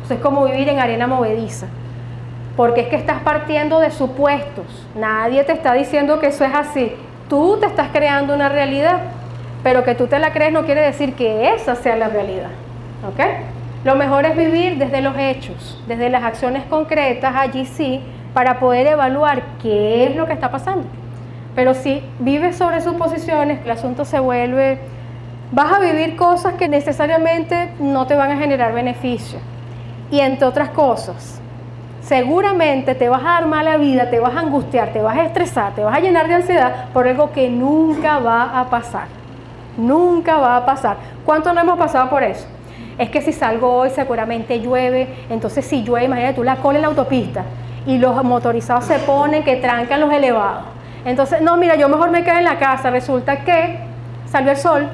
es 0.08 0.18
como 0.20 0.46
vivir 0.46 0.70
en 0.70 0.78
arena 0.78 1.06
movediza 1.06 1.66
porque 2.58 2.80
es 2.80 2.88
que 2.88 2.96
estás 2.96 3.20
partiendo 3.20 3.78
de 3.78 3.92
supuestos. 3.92 4.66
Nadie 4.96 5.44
te 5.44 5.52
está 5.52 5.74
diciendo 5.74 6.18
que 6.18 6.26
eso 6.26 6.44
es 6.44 6.52
así. 6.52 6.92
Tú 7.28 7.56
te 7.60 7.66
estás 7.66 7.90
creando 7.92 8.34
una 8.34 8.48
realidad, 8.48 8.98
pero 9.62 9.84
que 9.84 9.94
tú 9.94 10.08
te 10.08 10.18
la 10.18 10.32
crees 10.32 10.52
no 10.52 10.64
quiere 10.64 10.80
decir 10.80 11.14
que 11.14 11.54
esa 11.54 11.76
sea 11.76 11.94
la 11.94 12.08
realidad. 12.08 12.50
¿Ok? 13.08 13.24
Lo 13.84 13.94
mejor 13.94 14.24
es 14.24 14.36
vivir 14.36 14.76
desde 14.76 15.02
los 15.02 15.16
hechos, 15.16 15.80
desde 15.86 16.10
las 16.10 16.24
acciones 16.24 16.64
concretas, 16.64 17.32
allí 17.36 17.64
sí, 17.64 18.02
para 18.34 18.58
poder 18.58 18.88
evaluar 18.88 19.40
qué 19.62 20.06
es 20.06 20.16
lo 20.16 20.26
que 20.26 20.32
está 20.32 20.50
pasando. 20.50 20.88
Pero 21.54 21.74
si 21.74 22.02
vives 22.18 22.56
sobre 22.56 22.80
suposiciones, 22.80 23.64
el 23.64 23.70
asunto 23.70 24.04
se 24.04 24.18
vuelve, 24.18 24.80
vas 25.52 25.74
a 25.74 25.78
vivir 25.78 26.16
cosas 26.16 26.54
que 26.54 26.66
necesariamente 26.66 27.70
no 27.78 28.08
te 28.08 28.16
van 28.16 28.32
a 28.32 28.36
generar 28.36 28.72
beneficio. 28.72 29.38
Y 30.10 30.18
entre 30.18 30.44
otras 30.44 30.70
cosas, 30.70 31.40
seguramente 32.08 32.94
te 32.94 33.10
vas 33.10 33.20
a 33.20 33.24
dar 33.24 33.46
mala 33.46 33.76
vida, 33.76 34.08
te 34.08 34.18
vas 34.18 34.34
a 34.34 34.40
angustiar, 34.40 34.94
te 34.94 35.02
vas 35.02 35.16
a 35.18 35.26
estresar, 35.26 35.74
te 35.74 35.82
vas 35.82 35.94
a 35.94 36.00
llenar 36.00 36.26
de 36.26 36.34
ansiedad 36.34 36.86
por 36.94 37.06
algo 37.06 37.32
que 37.32 37.50
nunca 37.50 38.18
va 38.18 38.58
a 38.58 38.70
pasar. 38.70 39.08
Nunca 39.76 40.38
va 40.38 40.56
a 40.56 40.66
pasar. 40.66 40.96
¿Cuánto 41.26 41.52
no 41.52 41.60
hemos 41.60 41.78
pasado 41.78 42.08
por 42.08 42.22
eso? 42.22 42.46
Es 42.96 43.10
que 43.10 43.20
si 43.20 43.32
salgo 43.32 43.70
hoy 43.70 43.90
seguramente 43.90 44.58
llueve, 44.58 45.06
entonces 45.28 45.66
si 45.66 45.84
llueve, 45.84 46.06
imagínate 46.06 46.34
tú 46.34 46.44
la 46.44 46.56
cola 46.56 46.78
en 46.78 46.82
la 46.82 46.88
autopista 46.88 47.44
y 47.86 47.98
los 47.98 48.24
motorizados 48.24 48.86
se 48.86 48.98
ponen 49.00 49.44
que 49.44 49.56
trancan 49.56 50.00
los 50.00 50.10
elevados. 50.10 50.64
Entonces, 51.04 51.42
no, 51.42 51.58
mira, 51.58 51.76
yo 51.76 51.90
mejor 51.90 52.10
me 52.10 52.24
quedo 52.24 52.38
en 52.38 52.44
la 52.44 52.58
casa. 52.58 52.90
Resulta 52.90 53.44
que 53.44 53.80
salió 54.26 54.50
el 54.50 54.56
sol 54.56 54.88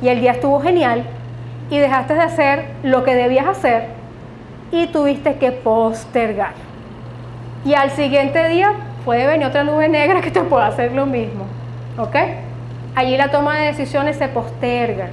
y 0.00 0.08
el 0.08 0.20
día 0.20 0.32
estuvo 0.32 0.60
genial 0.60 1.02
y 1.68 1.78
dejaste 1.78 2.14
de 2.14 2.20
hacer 2.20 2.66
lo 2.84 3.02
que 3.02 3.14
debías 3.14 3.46
hacer 3.46 4.01
y 4.72 4.86
tuviste 4.86 5.36
que 5.36 5.52
postergar. 5.52 6.54
Y 7.64 7.74
al 7.74 7.90
siguiente 7.90 8.48
día 8.48 8.72
puede 9.04 9.26
venir 9.26 9.46
otra 9.46 9.62
nube 9.62 9.88
negra 9.88 10.20
que 10.22 10.30
te 10.30 10.40
pueda 10.40 10.66
hacer 10.66 10.92
lo 10.92 11.06
mismo. 11.06 11.44
¿Ok? 11.98 12.16
Allí 12.94 13.16
la 13.16 13.30
toma 13.30 13.58
de 13.58 13.66
decisiones 13.66 14.16
se 14.16 14.28
posterga 14.28 15.08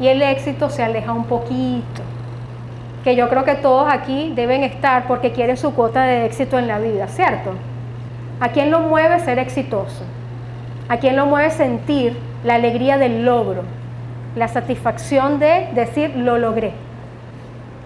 y 0.00 0.08
el 0.08 0.20
éxito 0.20 0.68
se 0.68 0.82
aleja 0.82 1.12
un 1.12 1.24
poquito. 1.24 2.02
Que 3.04 3.14
yo 3.14 3.28
creo 3.28 3.44
que 3.44 3.54
todos 3.54 3.90
aquí 3.90 4.32
deben 4.34 4.64
estar 4.64 5.06
porque 5.06 5.30
quieren 5.30 5.56
su 5.56 5.72
cuota 5.72 6.02
de 6.02 6.26
éxito 6.26 6.58
en 6.58 6.66
la 6.66 6.80
vida, 6.80 7.06
¿cierto? 7.06 7.52
¿A 8.40 8.48
quién 8.48 8.70
lo 8.72 8.80
mueve 8.80 9.20
ser 9.20 9.38
exitoso? 9.38 10.04
¿A 10.88 10.96
quién 10.98 11.16
lo 11.16 11.26
mueve 11.26 11.50
sentir 11.50 12.18
la 12.44 12.56
alegría 12.56 12.98
del 12.98 13.24
logro? 13.24 13.62
La 14.34 14.48
satisfacción 14.48 15.38
de 15.38 15.68
decir 15.72 16.14
lo 16.16 16.36
logré 16.36 16.85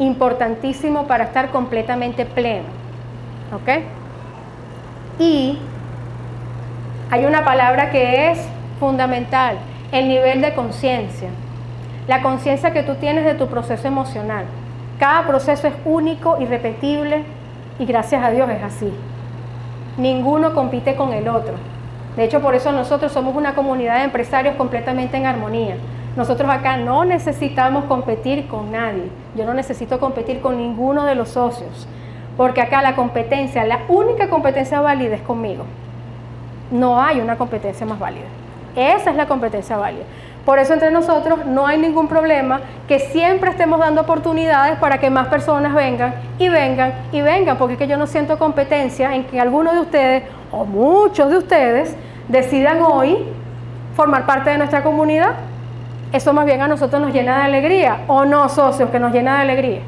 importantísimo 0.01 1.07
para 1.07 1.25
estar 1.25 1.51
completamente 1.51 2.27
pleno. 2.27 2.65
¿Ok? 3.55 3.85
Y 5.21 5.59
hay 7.11 7.25
una 7.25 7.45
palabra 7.45 7.91
que 7.91 8.31
es 8.31 8.41
fundamental, 8.81 9.57
el 9.93 10.09
nivel 10.09 10.41
de 10.41 10.55
conciencia. 10.55 11.29
La 12.09 12.23
conciencia 12.23 12.73
que 12.73 12.83
tú 12.83 12.95
tienes 12.97 13.25
de 13.25 13.35
tu 13.35 13.47
proceso 13.47 13.87
emocional. 13.87 14.45
Cada 14.99 15.27
proceso 15.27 15.69
es 15.69 15.75
único, 15.85 16.41
irrepetible 16.41 17.25
y 17.79 17.85
gracias 17.85 18.25
a 18.25 18.31
Dios 18.31 18.49
es 18.51 18.63
así. 18.63 18.93
Ninguno 19.97 20.55
compite 20.55 20.97
con 20.97 21.13
el 21.13 21.29
otro. 21.29 21.55
De 22.17 22.25
hecho, 22.25 22.41
por 22.41 22.55
eso 22.55 22.73
nosotros 22.73 23.13
somos 23.13 23.37
una 23.37 23.55
comunidad 23.55 23.99
de 23.99 24.05
empresarios 24.05 24.57
completamente 24.57 25.17
en 25.17 25.27
armonía. 25.27 25.77
Nosotros 26.21 26.51
acá 26.51 26.77
no 26.77 27.07
necesitamos 27.07 27.87
competir 27.87 28.47
con 28.47 28.71
nadie. 28.71 29.05
Yo 29.35 29.47
no 29.47 29.55
necesito 29.55 29.99
competir 29.99 30.43
con 30.43 30.59
ninguno 30.59 31.07
de 31.07 31.15
los 31.15 31.31
socios, 31.31 31.89
porque 32.37 32.61
acá 32.61 32.83
la 32.83 32.95
competencia, 32.95 33.65
la 33.65 33.79
única 33.89 34.29
competencia 34.29 34.83
válida 34.83 35.15
es 35.15 35.23
conmigo. 35.23 35.65
No 36.71 37.03
hay 37.03 37.23
una 37.23 37.39
competencia 37.39 37.87
más 37.87 37.99
válida. 37.99 38.27
Esa 38.77 39.09
es 39.09 39.17
la 39.17 39.29
competencia 39.29 39.79
válida. 39.79 40.03
Por 40.45 40.59
eso 40.59 40.75
entre 40.75 40.91
nosotros 40.91 41.47
no 41.47 41.67
hay 41.67 41.79
ningún 41.79 42.07
problema 42.07 42.61
que 42.87 42.99
siempre 42.99 43.49
estemos 43.49 43.79
dando 43.79 44.03
oportunidades 44.03 44.79
para 44.79 44.99
que 44.99 45.09
más 45.09 45.29
personas 45.29 45.73
vengan 45.73 46.17
y 46.39 46.51
vengan 46.51 46.93
y 47.13 47.23
vengan, 47.23 47.57
porque 47.57 47.73
es 47.73 47.79
que 47.79 47.89
yo 47.89 47.97
no 47.97 48.07
siento 48.07 48.39
competencia 48.39 49.15
en 49.15 49.25
que 49.25 49.41
alguno 49.41 49.73
de 49.73 49.81
ustedes 49.81 50.25
o 50.53 50.67
muchos 50.67 51.31
de 51.31 51.39
ustedes 51.39 51.97
decidan 52.29 52.83
hoy 52.83 53.17
formar 53.97 54.27
parte 54.27 54.51
de 54.51 54.59
nuestra 54.59 54.83
comunidad. 54.83 55.49
Eso 56.13 56.33
más 56.33 56.45
bien 56.45 56.61
a 56.61 56.69
nosotros 56.69 57.01
nos 57.01 57.13
llena 57.13 57.39
de 57.39 57.45
alegría, 57.45 58.01
o 58.09 58.25
no, 58.25 58.49
socios, 58.49 58.91
que 58.91 58.99
nos 58.99 59.13
llena 59.13 59.37
de 59.37 59.43
alegría. 59.43 59.81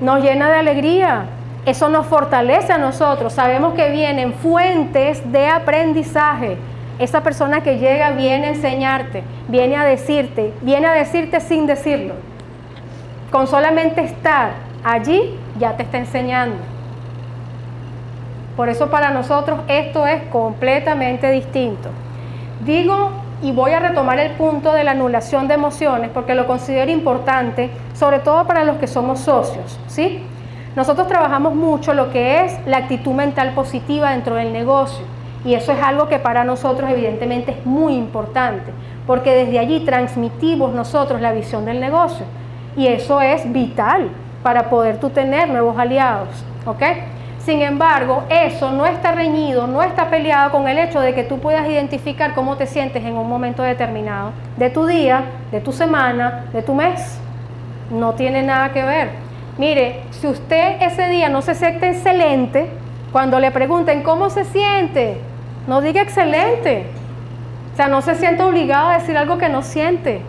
Nos 0.00 0.22
llena 0.22 0.48
de 0.48 0.54
alegría. 0.56 1.24
Eso 1.66 1.88
nos 1.88 2.06
fortalece 2.06 2.72
a 2.72 2.78
nosotros. 2.78 3.32
Sabemos 3.32 3.74
que 3.74 3.90
vienen 3.90 4.32
fuentes 4.34 5.30
de 5.30 5.46
aprendizaje 5.48 6.56
esa 7.00 7.22
persona 7.22 7.62
que 7.62 7.78
llega 7.78 8.10
viene 8.10 8.48
a 8.48 8.50
enseñarte, 8.50 9.22
viene 9.48 9.74
a 9.76 9.84
decirte, 9.84 10.52
viene 10.60 10.86
a 10.86 10.92
decirte 10.92 11.40
sin 11.40 11.66
decirlo. 11.66 12.12
Con 13.32 13.46
solamente 13.46 14.02
estar 14.02 14.52
allí 14.84 15.38
ya 15.58 15.76
te 15.78 15.82
está 15.82 15.96
enseñando. 15.96 16.56
Por 18.54 18.68
eso 18.68 18.90
para 18.90 19.10
nosotros 19.12 19.60
esto 19.68 20.06
es 20.06 20.22
completamente 20.24 21.30
distinto. 21.30 21.88
Digo 22.66 23.12
y 23.42 23.52
voy 23.52 23.72
a 23.72 23.80
retomar 23.80 24.18
el 24.18 24.32
punto 24.32 24.72
de 24.72 24.84
la 24.84 24.90
anulación 24.92 25.48
de 25.48 25.54
emociones 25.54 26.10
porque 26.12 26.34
lo 26.34 26.46
considero 26.46 26.90
importante, 26.90 27.70
sobre 27.94 28.18
todo 28.18 28.46
para 28.46 28.64
los 28.64 28.76
que 28.76 28.86
somos 28.86 29.20
socios, 29.20 29.78
¿sí? 29.86 30.22
Nosotros 30.76 31.08
trabajamos 31.08 31.54
mucho 31.54 31.94
lo 31.94 32.10
que 32.10 32.44
es 32.44 32.58
la 32.66 32.78
actitud 32.78 33.12
mental 33.12 33.54
positiva 33.54 34.10
dentro 34.10 34.36
del 34.36 34.52
negocio 34.52 35.04
y 35.44 35.54
eso 35.54 35.72
es 35.72 35.82
algo 35.82 36.08
que 36.08 36.18
para 36.18 36.44
nosotros 36.44 36.90
evidentemente 36.90 37.52
es 37.52 37.66
muy 37.66 37.94
importante, 37.94 38.72
porque 39.06 39.32
desde 39.32 39.58
allí 39.58 39.80
transmitimos 39.80 40.74
nosotros 40.74 41.20
la 41.20 41.32
visión 41.32 41.64
del 41.64 41.80
negocio. 41.80 42.26
Y 42.76 42.86
eso 42.86 43.20
es 43.20 43.50
vital 43.50 44.10
para 44.42 44.68
poder 44.68 44.98
tú 45.00 45.10
tener 45.10 45.48
nuevos 45.48 45.78
aliados. 45.78 46.28
¿Ok? 46.66 46.82
Sin 47.44 47.62
embargo, 47.62 48.24
eso 48.28 48.70
no 48.70 48.84
está 48.84 49.12
reñido, 49.12 49.66
no 49.66 49.82
está 49.82 50.10
peleado 50.10 50.52
con 50.52 50.68
el 50.68 50.78
hecho 50.78 51.00
de 51.00 51.14
que 51.14 51.24
tú 51.24 51.38
puedas 51.38 51.66
identificar 51.66 52.34
cómo 52.34 52.56
te 52.56 52.66
sientes 52.66 53.02
en 53.02 53.16
un 53.16 53.28
momento 53.28 53.62
determinado, 53.62 54.32
de 54.58 54.68
tu 54.68 54.84
día, 54.84 55.24
de 55.50 55.60
tu 55.60 55.72
semana, 55.72 56.44
de 56.52 56.62
tu 56.62 56.74
mes. 56.74 57.18
No 57.90 58.12
tiene 58.12 58.42
nada 58.42 58.72
que 58.72 58.82
ver. 58.82 59.10
Mire, 59.56 60.02
si 60.10 60.26
usted 60.26 60.82
ese 60.82 61.08
día 61.08 61.30
no 61.30 61.40
se 61.40 61.54
siente 61.54 61.88
excelente, 61.88 62.68
cuando 63.10 63.40
le 63.40 63.50
pregunten 63.50 64.02
cómo 64.02 64.28
se 64.28 64.44
siente, 64.44 65.18
no 65.66 65.80
diga 65.80 66.02
excelente. 66.02 66.86
O 67.72 67.76
sea, 67.76 67.88
no 67.88 68.02
se 68.02 68.16
siente 68.16 68.42
obligado 68.42 68.88
a 68.88 68.98
decir 68.98 69.16
algo 69.16 69.38
que 69.38 69.48
no 69.48 69.62
siente. 69.62 70.20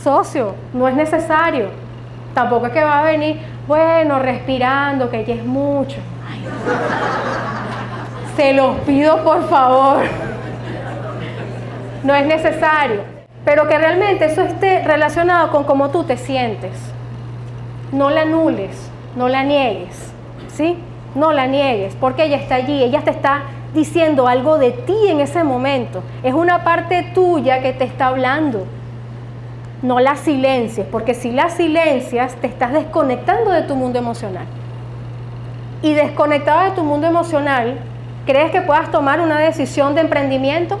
Socio, 0.00 0.54
no 0.72 0.86
es 0.86 0.94
necesario. 0.94 1.83
Tampoco 2.34 2.66
es 2.66 2.72
que 2.72 2.82
va 2.82 2.98
a 2.98 3.02
venir, 3.04 3.40
bueno, 3.68 4.18
respirando, 4.18 5.08
que 5.08 5.24
ya 5.24 5.34
es 5.34 5.44
mucho. 5.44 5.98
Se 8.36 8.52
los 8.52 8.76
pido 8.80 9.22
por 9.22 9.48
favor. 9.48 10.02
No 12.02 12.14
es 12.14 12.26
necesario. 12.26 13.14
Pero 13.44 13.68
que 13.68 13.78
realmente 13.78 14.24
eso 14.24 14.42
esté 14.42 14.82
relacionado 14.82 15.50
con 15.50 15.64
cómo 15.64 15.90
tú 15.90 16.04
te 16.04 16.16
sientes. 16.16 16.72
No 17.92 18.10
la 18.10 18.22
anules, 18.22 18.90
no 19.16 19.28
la 19.28 19.44
niegues. 19.44 20.12
¿Sí? 20.48 20.76
No 21.14 21.32
la 21.32 21.46
niegues, 21.46 21.94
porque 22.00 22.24
ella 22.24 22.38
está 22.38 22.56
allí, 22.56 22.82
ella 22.82 23.02
te 23.02 23.10
está 23.10 23.42
diciendo 23.72 24.26
algo 24.26 24.58
de 24.58 24.70
ti 24.72 24.96
en 25.08 25.20
ese 25.20 25.44
momento. 25.44 26.02
Es 26.22 26.34
una 26.34 26.64
parte 26.64 27.10
tuya 27.14 27.60
que 27.60 27.72
te 27.72 27.84
está 27.84 28.08
hablando. 28.08 28.66
No 29.84 30.00
la 30.00 30.16
silencias, 30.16 30.86
porque 30.90 31.12
si 31.12 31.30
la 31.30 31.50
silencias 31.50 32.36
te 32.36 32.46
estás 32.46 32.72
desconectando 32.72 33.50
de 33.50 33.60
tu 33.64 33.74
mundo 33.74 33.98
emocional. 33.98 34.46
Y 35.82 35.92
desconectado 35.92 36.62
de 36.62 36.70
tu 36.70 36.82
mundo 36.82 37.06
emocional, 37.06 37.78
¿crees 38.24 38.50
que 38.50 38.62
puedas 38.62 38.90
tomar 38.90 39.20
una 39.20 39.38
decisión 39.38 39.94
de 39.94 40.00
emprendimiento? 40.00 40.78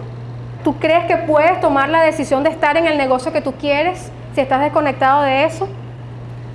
¿Tú 0.64 0.76
crees 0.78 1.04
que 1.04 1.18
puedes 1.18 1.60
tomar 1.60 1.90
la 1.90 2.00
decisión 2.00 2.44
de 2.44 2.48
estar 2.48 2.78
en 2.78 2.86
el 2.86 2.96
negocio 2.96 3.30
que 3.30 3.42
tú 3.42 3.52
quieres 3.52 4.10
si 4.34 4.40
estás 4.40 4.62
desconectado 4.62 5.20
de 5.20 5.44
eso? 5.44 5.68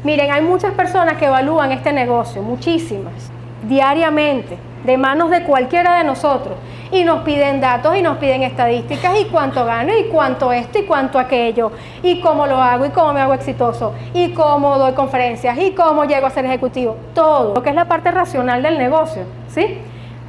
Miren, 0.03 0.31
hay 0.31 0.41
muchas 0.41 0.73
personas 0.73 1.17
que 1.17 1.25
evalúan 1.25 1.71
este 1.71 1.93
negocio, 1.93 2.41
muchísimas, 2.41 3.29
diariamente 3.62 4.57
de 4.84 4.98
manos 4.98 5.30
de 5.30 5.44
cualquiera 5.44 5.98
de 5.98 6.04
nosotros 6.04 6.56
y 6.92 7.04
nos 7.04 7.22
piden 7.22 7.62
datos 7.62 7.96
y 7.96 8.02
nos 8.02 8.18
piden 8.18 8.44
estadísticas 8.44 9.20
y 9.20 9.26
cuánto 9.26 9.65
gano 9.65 9.96
y 9.98 10.06
cuánto 10.06 10.52
esto 10.52 10.80
y 10.80 10.84
cuánto 10.84 11.20
aquello 11.20 11.72
y 12.02 12.22
cómo 12.22 12.48
lo 12.48 12.62
hago 12.62 12.86
y 12.86 12.89
cómo 12.89 13.13
me 13.13 13.22
hago 13.22 13.34
exitoso 13.34 13.94
y 14.13 14.34
cómo 14.34 14.78
doy 14.78 14.94
conferencias 14.94 15.58
y 15.58 15.72
cómo 15.72 16.06
llego 16.06 16.28
a 16.28 16.30
ser 16.30 16.46
ejecutivo, 16.46 16.98
todo 17.13 17.54
lo 17.54 17.62
que 17.62 17.70
es 17.70 17.76
la 17.76 17.86
parte 17.86 18.12
racional 18.12 18.63
del 18.63 18.78
negocio, 18.78 19.24
¿sí? 19.50 19.80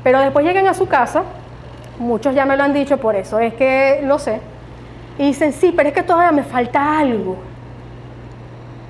Pero 0.03 0.21
después 0.21 0.45
llegan 0.45 0.67
a 0.67 0.75
su 0.75 0.87
casa, 0.87 1.23
muchos 1.99 2.35
ya 2.35 2.45
me 2.45 2.57
lo 2.57 2.65
han 2.65 2.73
dicho 2.73 2.99
por 2.99 3.17
eso, 3.17 3.39
es 3.39 3.55
que 3.55 4.01
lo 4.05 4.19
sé, 4.19 4.41
y 5.21 5.25
dicen, 5.25 5.53
sí, 5.53 5.71
pero 5.77 5.91
es 5.91 5.95
que 5.95 6.03
todavía 6.03 6.33
me 6.33 6.43
falta 6.43 6.99
algo. 6.99 7.37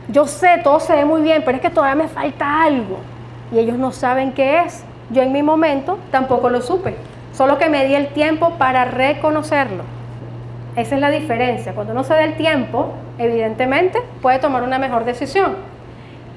Yo 0.07 0.29
sé, 0.29 0.61
todo 0.63 0.79
se 0.79 0.95
ve 0.95 1.05
muy 1.05 1.23
bien, 1.23 1.43
pero 1.45 1.57
es 1.57 1.61
que 1.61 1.71
todavía 1.71 2.05
me 2.05 2.09
falta 2.09 2.63
algo. 2.63 2.99
Y 3.51 3.59
ellos 3.59 3.77
no 3.77 3.91
saben 3.91 4.33
qué 4.33 4.61
es. 4.61 4.85
Yo 5.11 5.23
en 5.23 5.33
mi 5.33 5.43
momento 5.43 5.99
tampoco 6.11 6.51
lo 6.51 6.63
supe, 6.63 6.95
solo 7.33 7.59
que 7.59 7.69
me 7.69 7.87
di 7.87 7.95
el 7.95 8.09
tiempo 8.09 8.51
para 8.59 8.85
reconocerlo. 8.85 9.83
Esa 10.77 10.95
es 10.95 11.01
la 11.01 11.11
diferencia. 11.11 11.75
Cuando 11.75 11.93
uno 11.93 12.05
se 12.05 12.15
da 12.15 12.23
el 12.23 12.37
tiempo, 12.37 12.93
evidentemente 13.19 14.01
puede 14.23 14.39
tomar 14.39 14.63
una 14.63 14.79
mejor 14.79 15.05
decisión. 15.05 15.57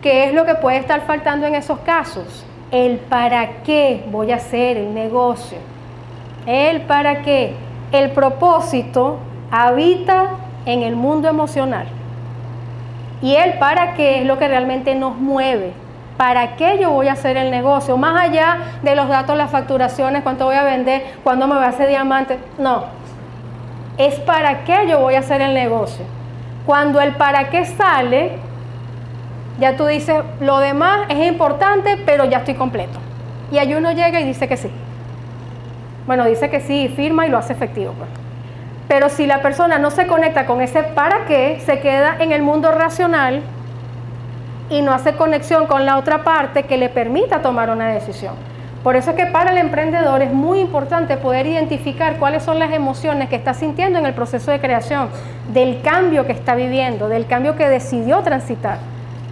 ¿Qué 0.02 0.26
es 0.26 0.34
lo 0.34 0.46
que 0.46 0.56
puede 0.56 0.78
estar 0.78 1.02
faltando 1.02 1.46
en 1.46 1.56
esos 1.56 1.80
casos? 1.80 2.46
El 2.72 2.98
para 2.98 3.62
qué 3.64 4.04
voy 4.12 4.32
a 4.32 4.38
hacer 4.38 4.78
el 4.78 4.94
negocio. 4.94 5.60
El 6.48 6.82
para 6.82 7.22
qué. 7.22 7.54
El 7.92 8.12
propósito 8.12 9.20
habita 9.52 10.32
en 10.66 10.82
el 10.82 10.96
mundo 10.96 11.30
emocional. 11.30 11.86
Y 13.22 13.36
el 13.36 13.54
para 13.60 13.94
qué 13.94 14.20
es 14.20 14.26
lo 14.26 14.38
que 14.40 14.48
realmente 14.48 14.96
nos 14.96 15.16
mueve, 15.16 15.74
¿Para 16.18 16.56
qué 16.56 16.78
yo 16.80 16.92
voy 16.92 17.08
a 17.08 17.14
hacer 17.14 17.38
el 17.38 17.50
negocio? 17.50 17.98
Más 17.98 18.20
allá 18.22 18.58
de 18.84 18.96
los 18.96 19.08
datos, 19.08 19.36
las 19.36 19.50
facturaciones, 19.50 20.24
cuánto 20.24 20.46
voy 20.46 20.56
a 20.56 20.64
vender, 20.64 21.04
cuándo 21.24 21.48
me 21.48 21.56
va 21.56 21.66
a 21.66 21.70
hacer 21.70 21.90
diamante. 21.90 22.38
No. 22.58 22.86
Es 23.98 24.20
para 24.20 24.64
qué 24.64 24.88
yo 24.88 25.00
voy 25.00 25.16
a 25.16 25.20
hacer 25.20 25.42
el 25.42 25.54
negocio. 25.54 26.06
Cuando 26.66 27.02
el 27.02 27.14
para 27.16 27.50
qué 27.50 27.66
sale, 27.66 28.38
ya 29.60 29.76
tú 29.76 29.86
dices, 29.86 30.24
lo 30.40 30.60
demás 30.60 31.08
es 31.10 31.28
importante, 31.28 31.98
pero 32.06 32.26
ya 32.26 32.40
estoy 32.40 32.56
completo. 32.56 33.00
Y 33.52 33.58
ahí 33.58 33.74
uno 33.74 33.92
llega 33.92 34.20
y 34.20 34.24
dice 34.24 34.48
que 34.48 34.58
sí. 34.58 34.72
Bueno, 36.06 36.26
dice 36.26 36.50
que 36.50 36.60
sí, 36.60 36.92
firma 36.96 37.26
y 37.26 37.30
lo 37.30 37.38
hace 37.38 37.54
efectivo. 37.54 37.94
Pues. 37.94 38.10
Pero 38.88 39.10
si 39.10 39.26
la 39.26 39.42
persona 39.42 39.80
no 39.80 39.92
se 39.92 40.08
conecta 40.08 40.46
con 40.46 40.62
ese 40.62 40.84
para 40.84 41.26
qué, 41.26 41.60
se 41.66 41.80
queda 41.80 42.18
en 42.20 42.32
el 42.32 42.42
mundo 42.42 42.72
racional 42.72 43.42
y 44.70 44.82
no 44.82 44.94
hace 44.94 45.14
conexión 45.14 45.68
con 45.68 45.86
la 45.86 45.98
otra 45.98 46.24
parte 46.24 46.64
que 46.64 46.78
le 46.78 46.90
permita 46.90 47.42
tomar 47.42 47.70
una 47.70 47.90
decisión. 47.90 48.34
Por 48.84 48.98
eso 48.98 49.12
es 49.12 49.16
que 49.16 49.28
para 49.28 49.52
el 49.52 49.58
emprendedor 49.58 50.22
es 50.22 50.34
muy 50.34 50.60
importante 50.60 51.16
poder 51.16 51.48
identificar 51.48 52.18
cuáles 52.18 52.44
son 52.44 52.60
las 52.60 52.74
emociones 52.74 53.30
que 53.30 53.38
está 53.38 53.54
sintiendo 53.54 53.98
en 53.98 54.06
el 54.06 54.14
proceso 54.14 54.52
de 54.52 54.60
creación, 54.60 55.08
del 55.54 55.82
cambio 55.82 56.26
que 56.26 56.34
está 56.34 56.54
viviendo, 56.54 57.08
del 57.08 57.26
cambio 57.26 57.56
que 57.56 57.70
decidió 57.70 58.20
transitar. 58.24 58.80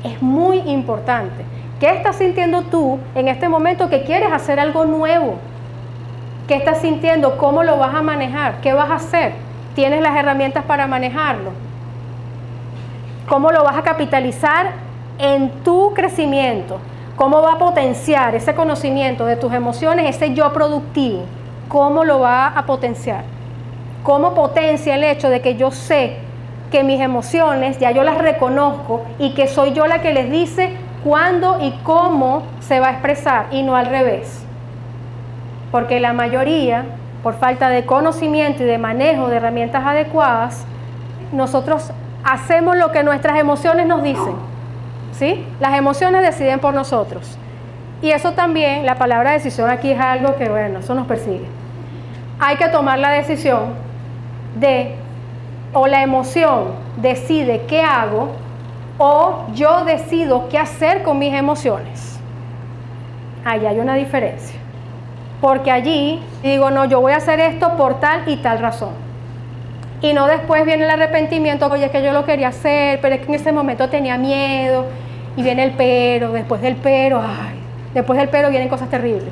Es 0.05 0.21
muy 0.21 0.59
importante. 0.59 1.43
¿Qué 1.81 1.89
estás 1.89 2.15
sintiendo 2.15 2.61
tú 2.61 2.99
en 3.13 3.27
este 3.27 3.49
momento 3.49 3.89
que 3.89 4.03
quieres 4.03 4.31
hacer 4.31 4.57
algo 4.57 4.85
nuevo? 4.85 5.35
¿Qué 6.47 6.55
estás 6.55 6.79
sintiendo? 6.79 7.37
¿Cómo 7.37 7.63
lo 7.63 7.77
vas 7.77 7.93
a 7.93 8.01
manejar? 8.01 8.61
¿Qué 8.61 8.71
vas 8.71 8.89
a 8.89 8.95
hacer? 8.95 9.33
¿Tienes 9.75 10.01
las 10.01 10.15
herramientas 10.15 10.63
para 10.63 10.87
manejarlo? 10.87 11.51
¿Cómo 13.27 13.51
lo 13.51 13.63
vas 13.63 13.77
a 13.77 13.81
capitalizar 13.81 14.67
en 15.21 15.51
tu 15.63 15.93
crecimiento, 15.93 16.79
cómo 17.15 17.43
va 17.43 17.53
a 17.53 17.57
potenciar 17.59 18.33
ese 18.33 18.55
conocimiento 18.55 19.25
de 19.27 19.35
tus 19.35 19.53
emociones, 19.53 20.15
ese 20.15 20.33
yo 20.33 20.51
productivo, 20.51 21.25
cómo 21.67 22.03
lo 22.03 22.21
va 22.21 22.47
a 22.47 22.65
potenciar, 22.65 23.23
cómo 24.01 24.33
potencia 24.33 24.95
el 24.95 25.03
hecho 25.03 25.29
de 25.29 25.41
que 25.41 25.55
yo 25.55 25.69
sé 25.69 26.17
que 26.71 26.83
mis 26.83 26.99
emociones 26.99 27.77
ya 27.77 27.91
yo 27.91 28.03
las 28.03 28.17
reconozco 28.17 29.03
y 29.19 29.35
que 29.35 29.47
soy 29.47 29.73
yo 29.73 29.85
la 29.85 30.01
que 30.01 30.11
les 30.11 30.31
dice 30.31 30.75
cuándo 31.03 31.59
y 31.61 31.71
cómo 31.83 32.43
se 32.59 32.79
va 32.79 32.87
a 32.87 32.91
expresar 32.93 33.45
y 33.51 33.61
no 33.61 33.75
al 33.75 33.85
revés. 33.85 34.43
Porque 35.71 35.99
la 35.99 36.13
mayoría, 36.13 36.85
por 37.21 37.35
falta 37.35 37.69
de 37.69 37.85
conocimiento 37.85 38.63
y 38.63 38.65
de 38.65 38.79
manejo 38.79 39.27
de 39.27 39.35
herramientas 39.35 39.85
adecuadas, 39.85 40.65
nosotros 41.31 41.91
hacemos 42.23 42.75
lo 42.75 42.91
que 42.91 43.03
nuestras 43.03 43.37
emociones 43.37 43.85
nos 43.85 44.01
dicen 44.01 44.50
¿sí? 45.11 45.45
Las 45.59 45.77
emociones 45.77 46.21
deciden 46.21 46.59
por 46.59 46.73
nosotros. 46.73 47.37
Y 48.01 48.11
eso 48.11 48.33
también, 48.33 48.85
la 48.85 48.95
palabra 48.95 49.31
decisión 49.31 49.69
aquí 49.69 49.91
es 49.91 49.99
algo 49.99 50.35
que, 50.35 50.49
bueno, 50.49 50.79
eso 50.79 50.95
nos 50.95 51.07
persigue. 51.07 51.45
hay 52.39 52.55
que 52.55 52.67
tomar 52.69 52.97
la 52.97 53.11
decisión 53.11 53.75
de, 54.55 54.95
o 55.73 55.85
la 55.85 56.01
emoción 56.01 56.71
decide 56.97 57.65
qué 57.67 57.83
hago, 57.83 58.31
o 58.97 59.45
yo 59.53 59.85
decido 59.85 60.49
qué 60.49 60.57
hacer 60.57 61.03
con 61.03 61.19
mis 61.19 61.33
emociones. 61.33 62.19
Ahí 63.45 63.65
hay 63.65 63.79
una 63.79 63.95
diferencia. 63.95 64.59
Porque 65.39 65.71
allí 65.71 66.21
digo, 66.43 66.69
no, 66.69 66.85
yo 66.85 67.01
voy 67.01 67.13
a 67.13 67.17
hacer 67.17 67.39
esto 67.39 67.75
por 67.77 67.99
tal 67.99 68.27
y 68.27 68.37
tal 68.37 68.59
razón. 68.59 69.10
Y 70.01 70.13
no 70.13 70.27
después 70.27 70.65
viene 70.65 70.83
el 70.83 70.89
arrepentimiento, 70.89 71.67
oye, 71.67 71.85
es 71.85 71.91
que 71.91 72.01
yo 72.01 72.11
lo 72.11 72.25
quería 72.25 72.47
hacer, 72.47 72.99
pero 73.01 73.15
es 73.15 73.21
que 73.21 73.27
en 73.27 73.35
ese 73.35 73.51
momento 73.51 73.89
tenía 73.89 74.17
miedo. 74.17 74.85
Y 75.37 75.43
viene 75.43 75.63
el 75.63 75.71
pero, 75.71 76.31
después 76.31 76.61
del 76.61 76.75
pero, 76.75 77.21
ay, 77.21 77.55
después 77.93 78.19
del 78.19 78.29
pero 78.29 78.49
vienen 78.49 78.67
cosas 78.67 78.89
terribles. 78.89 79.29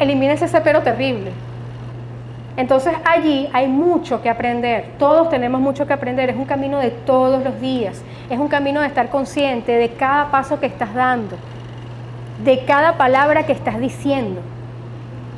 Elimínense 0.00 0.46
ese 0.46 0.60
pero 0.60 0.82
terrible. 0.82 1.30
Entonces 2.56 2.94
allí 3.04 3.50
hay 3.52 3.68
mucho 3.68 4.22
que 4.22 4.30
aprender, 4.30 4.92
todos 4.98 5.28
tenemos 5.28 5.60
mucho 5.60 5.86
que 5.86 5.92
aprender, 5.92 6.30
es 6.30 6.36
un 6.36 6.46
camino 6.46 6.78
de 6.78 6.90
todos 6.90 7.44
los 7.44 7.60
días, 7.60 8.02
es 8.30 8.38
un 8.38 8.48
camino 8.48 8.80
de 8.80 8.86
estar 8.86 9.10
consciente 9.10 9.72
de 9.72 9.90
cada 9.90 10.30
paso 10.30 10.58
que 10.58 10.64
estás 10.64 10.94
dando, 10.94 11.36
de 12.42 12.64
cada 12.64 12.96
palabra 12.96 13.44
que 13.44 13.52
estás 13.52 13.78
diciendo. 13.78 14.40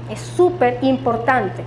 Es 0.09 0.21
súper 0.21 0.79
importante 0.83 1.65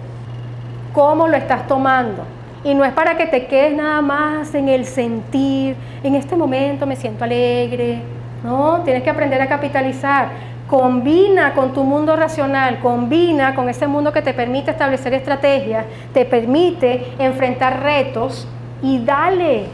cómo 0.93 1.28
lo 1.28 1.36
estás 1.36 1.67
tomando. 1.67 2.24
Y 2.63 2.74
no 2.76 2.86
es 2.86 2.93
para 2.93 3.17
que 3.17 3.26
te 3.26 3.47
quedes 3.47 3.76
nada 3.76 4.02
más 4.02 4.54
en 4.54 4.69
el 4.69 4.86
sentir, 4.86 5.76
en 6.04 6.15
este 6.15 6.36
momento 6.36 6.86
me 6.86 6.95
siento 6.95 7.24
alegre. 7.24 8.02
No, 8.43 8.82
tienes 8.84 9.04
que 9.04 9.10
aprender 9.10 9.41
a 9.41 9.47
capitalizar. 9.47 10.30
Combina 10.67 11.54
con 11.54 11.74
tu 11.74 11.84
mundo 11.84 12.15
racional, 12.15 12.80
combina 12.80 13.56
con 13.56 13.67
ese 13.67 13.88
mundo 13.88 14.13
que 14.13 14.21
te 14.21 14.34
permite 14.34 14.71
establecer 14.71 15.13
estrategias, 15.13 15.86
te 16.13 16.24
permite 16.24 17.13
enfrentar 17.19 17.82
retos 17.82 18.47
y 18.82 19.04
dale. 19.04 19.65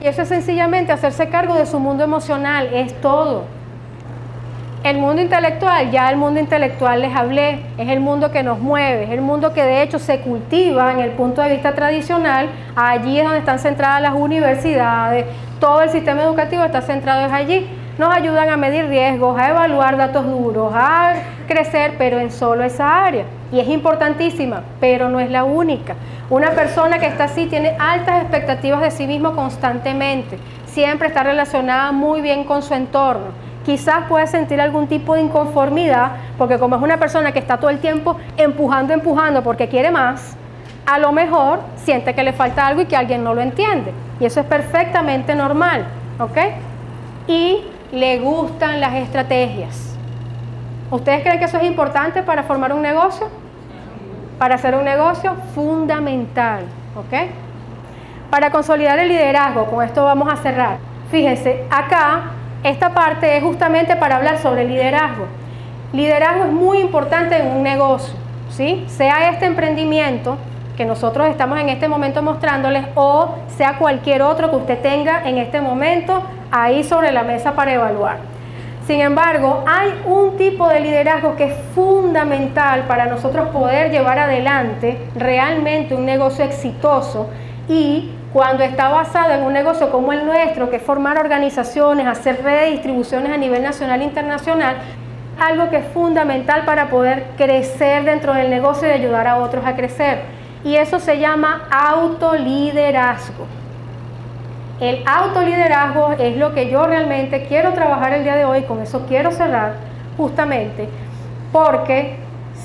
Y 0.00 0.06
eso 0.06 0.22
es 0.22 0.28
sencillamente 0.28 0.92
hacerse 0.92 1.28
cargo 1.28 1.54
de 1.54 1.66
su 1.66 1.78
mundo 1.78 2.04
emocional, 2.04 2.70
es 2.72 2.98
todo. 3.00 3.55
El 4.86 4.98
mundo 4.98 5.20
intelectual, 5.20 5.90
ya 5.90 6.08
el 6.10 6.16
mundo 6.16 6.38
intelectual 6.38 7.00
les 7.00 7.12
hablé, 7.12 7.58
es 7.76 7.88
el 7.88 7.98
mundo 7.98 8.30
que 8.30 8.44
nos 8.44 8.60
mueve, 8.60 9.02
es 9.02 9.10
el 9.10 9.20
mundo 9.20 9.52
que 9.52 9.64
de 9.64 9.82
hecho 9.82 9.98
se 9.98 10.20
cultiva 10.20 10.92
en 10.92 11.00
el 11.00 11.10
punto 11.10 11.42
de 11.42 11.50
vista 11.50 11.74
tradicional, 11.74 12.48
allí 12.76 13.18
es 13.18 13.24
donde 13.24 13.40
están 13.40 13.58
centradas 13.58 14.00
las 14.00 14.14
universidades, 14.14 15.26
todo 15.58 15.82
el 15.82 15.90
sistema 15.90 16.22
educativo 16.22 16.62
está 16.62 16.82
centrado 16.82 17.34
allí. 17.34 17.68
Nos 17.98 18.14
ayudan 18.14 18.48
a 18.48 18.56
medir 18.56 18.86
riesgos, 18.86 19.36
a 19.36 19.50
evaluar 19.50 19.96
datos 19.96 20.24
duros, 20.24 20.72
a 20.72 21.14
crecer, 21.48 21.96
pero 21.98 22.20
en 22.20 22.30
solo 22.30 22.62
esa 22.62 23.04
área. 23.06 23.24
Y 23.50 23.58
es 23.58 23.66
importantísima, 23.66 24.62
pero 24.78 25.08
no 25.08 25.18
es 25.18 25.32
la 25.32 25.42
única. 25.42 25.96
Una 26.30 26.50
persona 26.50 27.00
que 27.00 27.06
está 27.06 27.24
así 27.24 27.46
tiene 27.46 27.74
altas 27.80 28.22
expectativas 28.22 28.80
de 28.82 28.92
sí 28.92 29.08
mismo 29.08 29.34
constantemente, 29.34 30.38
siempre 30.66 31.08
está 31.08 31.24
relacionada 31.24 31.90
muy 31.90 32.20
bien 32.20 32.44
con 32.44 32.62
su 32.62 32.72
entorno 32.72 33.45
quizás 33.66 34.04
puede 34.08 34.28
sentir 34.28 34.60
algún 34.60 34.86
tipo 34.86 35.14
de 35.16 35.22
inconformidad, 35.22 36.12
porque 36.38 36.56
como 36.56 36.76
es 36.76 36.82
una 36.82 36.98
persona 36.98 37.32
que 37.32 37.40
está 37.40 37.56
todo 37.56 37.68
el 37.68 37.80
tiempo 37.80 38.16
empujando, 38.36 38.94
empujando 38.94 39.42
porque 39.42 39.68
quiere 39.68 39.90
más, 39.90 40.36
a 40.86 41.00
lo 41.00 41.10
mejor 41.10 41.58
siente 41.74 42.14
que 42.14 42.22
le 42.22 42.32
falta 42.32 42.64
algo 42.64 42.82
y 42.82 42.86
que 42.86 42.96
alguien 42.96 43.24
no 43.24 43.34
lo 43.34 43.40
entiende. 43.40 43.92
Y 44.20 44.24
eso 44.24 44.38
es 44.38 44.46
perfectamente 44.46 45.34
normal, 45.34 45.84
¿ok? 46.20 46.38
Y 47.26 47.64
le 47.90 48.20
gustan 48.20 48.80
las 48.80 48.94
estrategias. 48.94 49.96
¿Ustedes 50.88 51.22
creen 51.22 51.40
que 51.40 51.46
eso 51.46 51.56
es 51.56 51.64
importante 51.64 52.22
para 52.22 52.44
formar 52.44 52.72
un 52.72 52.82
negocio? 52.82 53.26
Para 54.38 54.54
hacer 54.54 54.76
un 54.76 54.84
negocio 54.84 55.34
fundamental, 55.56 56.60
¿ok? 56.94 57.30
Para 58.30 58.52
consolidar 58.52 58.96
el 59.00 59.08
liderazgo, 59.08 59.66
con 59.66 59.84
esto 59.84 60.04
vamos 60.04 60.32
a 60.32 60.36
cerrar. 60.36 60.76
Fíjense, 61.10 61.64
acá 61.68 62.30
esta 62.70 62.90
parte 62.90 63.36
es 63.36 63.42
justamente 63.42 63.94
para 63.96 64.16
hablar 64.16 64.38
sobre 64.38 64.64
liderazgo. 64.64 65.26
Liderazgo 65.92 66.44
es 66.44 66.52
muy 66.52 66.78
importante 66.78 67.36
en 67.38 67.46
un 67.46 67.62
negocio, 67.62 68.14
¿sí? 68.50 68.84
Sea 68.88 69.30
este 69.30 69.46
emprendimiento 69.46 70.36
que 70.76 70.84
nosotros 70.84 71.28
estamos 71.28 71.58
en 71.60 71.68
este 71.68 71.88
momento 71.88 72.22
mostrándoles 72.22 72.84
o 72.96 73.36
sea 73.56 73.78
cualquier 73.78 74.20
otro 74.22 74.50
que 74.50 74.56
usted 74.56 74.78
tenga 74.80 75.26
en 75.26 75.38
este 75.38 75.60
momento 75.60 76.22
ahí 76.50 76.82
sobre 76.82 77.12
la 77.12 77.22
mesa 77.22 77.52
para 77.52 77.72
evaluar. 77.72 78.18
Sin 78.86 79.00
embargo, 79.00 79.64
hay 79.66 79.94
un 80.04 80.36
tipo 80.36 80.68
de 80.68 80.80
liderazgo 80.80 81.34
que 81.34 81.44
es 81.44 81.54
fundamental 81.74 82.82
para 82.86 83.06
nosotros 83.06 83.48
poder 83.48 83.90
llevar 83.90 84.18
adelante 84.18 84.98
realmente 85.16 85.94
un 85.94 86.04
negocio 86.04 86.44
exitoso 86.44 87.28
y 87.68 88.10
cuando 88.32 88.64
está 88.64 88.88
basado 88.88 89.32
en 89.32 89.42
un 89.42 89.52
negocio 89.52 89.90
como 89.90 90.12
el 90.12 90.26
nuestro, 90.26 90.68
que 90.68 90.76
es 90.76 90.82
formar 90.82 91.18
organizaciones, 91.18 92.06
hacer 92.06 92.42
redes 92.42 92.66
de 92.66 92.70
distribuciones 92.72 93.32
a 93.32 93.36
nivel 93.36 93.62
nacional 93.62 94.00
e 94.00 94.04
internacional, 94.04 94.76
algo 95.38 95.70
que 95.70 95.78
es 95.78 95.86
fundamental 95.88 96.64
para 96.64 96.88
poder 96.88 97.28
crecer 97.36 98.04
dentro 98.04 98.34
del 98.34 98.50
negocio 98.50 98.88
y 98.88 98.92
ayudar 98.92 99.26
a 99.26 99.36
otros 99.36 99.64
a 99.64 99.76
crecer. 99.76 100.20
Y 100.64 100.76
eso 100.76 100.98
se 100.98 101.18
llama 101.18 101.68
autoliderazgo. 101.70 103.46
El 104.80 105.02
autoliderazgo 105.06 106.12
es 106.18 106.36
lo 106.36 106.52
que 106.52 106.68
yo 106.68 106.86
realmente 106.86 107.46
quiero 107.46 107.72
trabajar 107.72 108.12
el 108.12 108.24
día 108.24 108.36
de 108.36 108.44
hoy, 108.44 108.62
con 108.62 108.82
eso 108.82 109.06
quiero 109.06 109.30
cerrar 109.30 109.74
justamente, 110.16 110.88
porque 111.52 112.16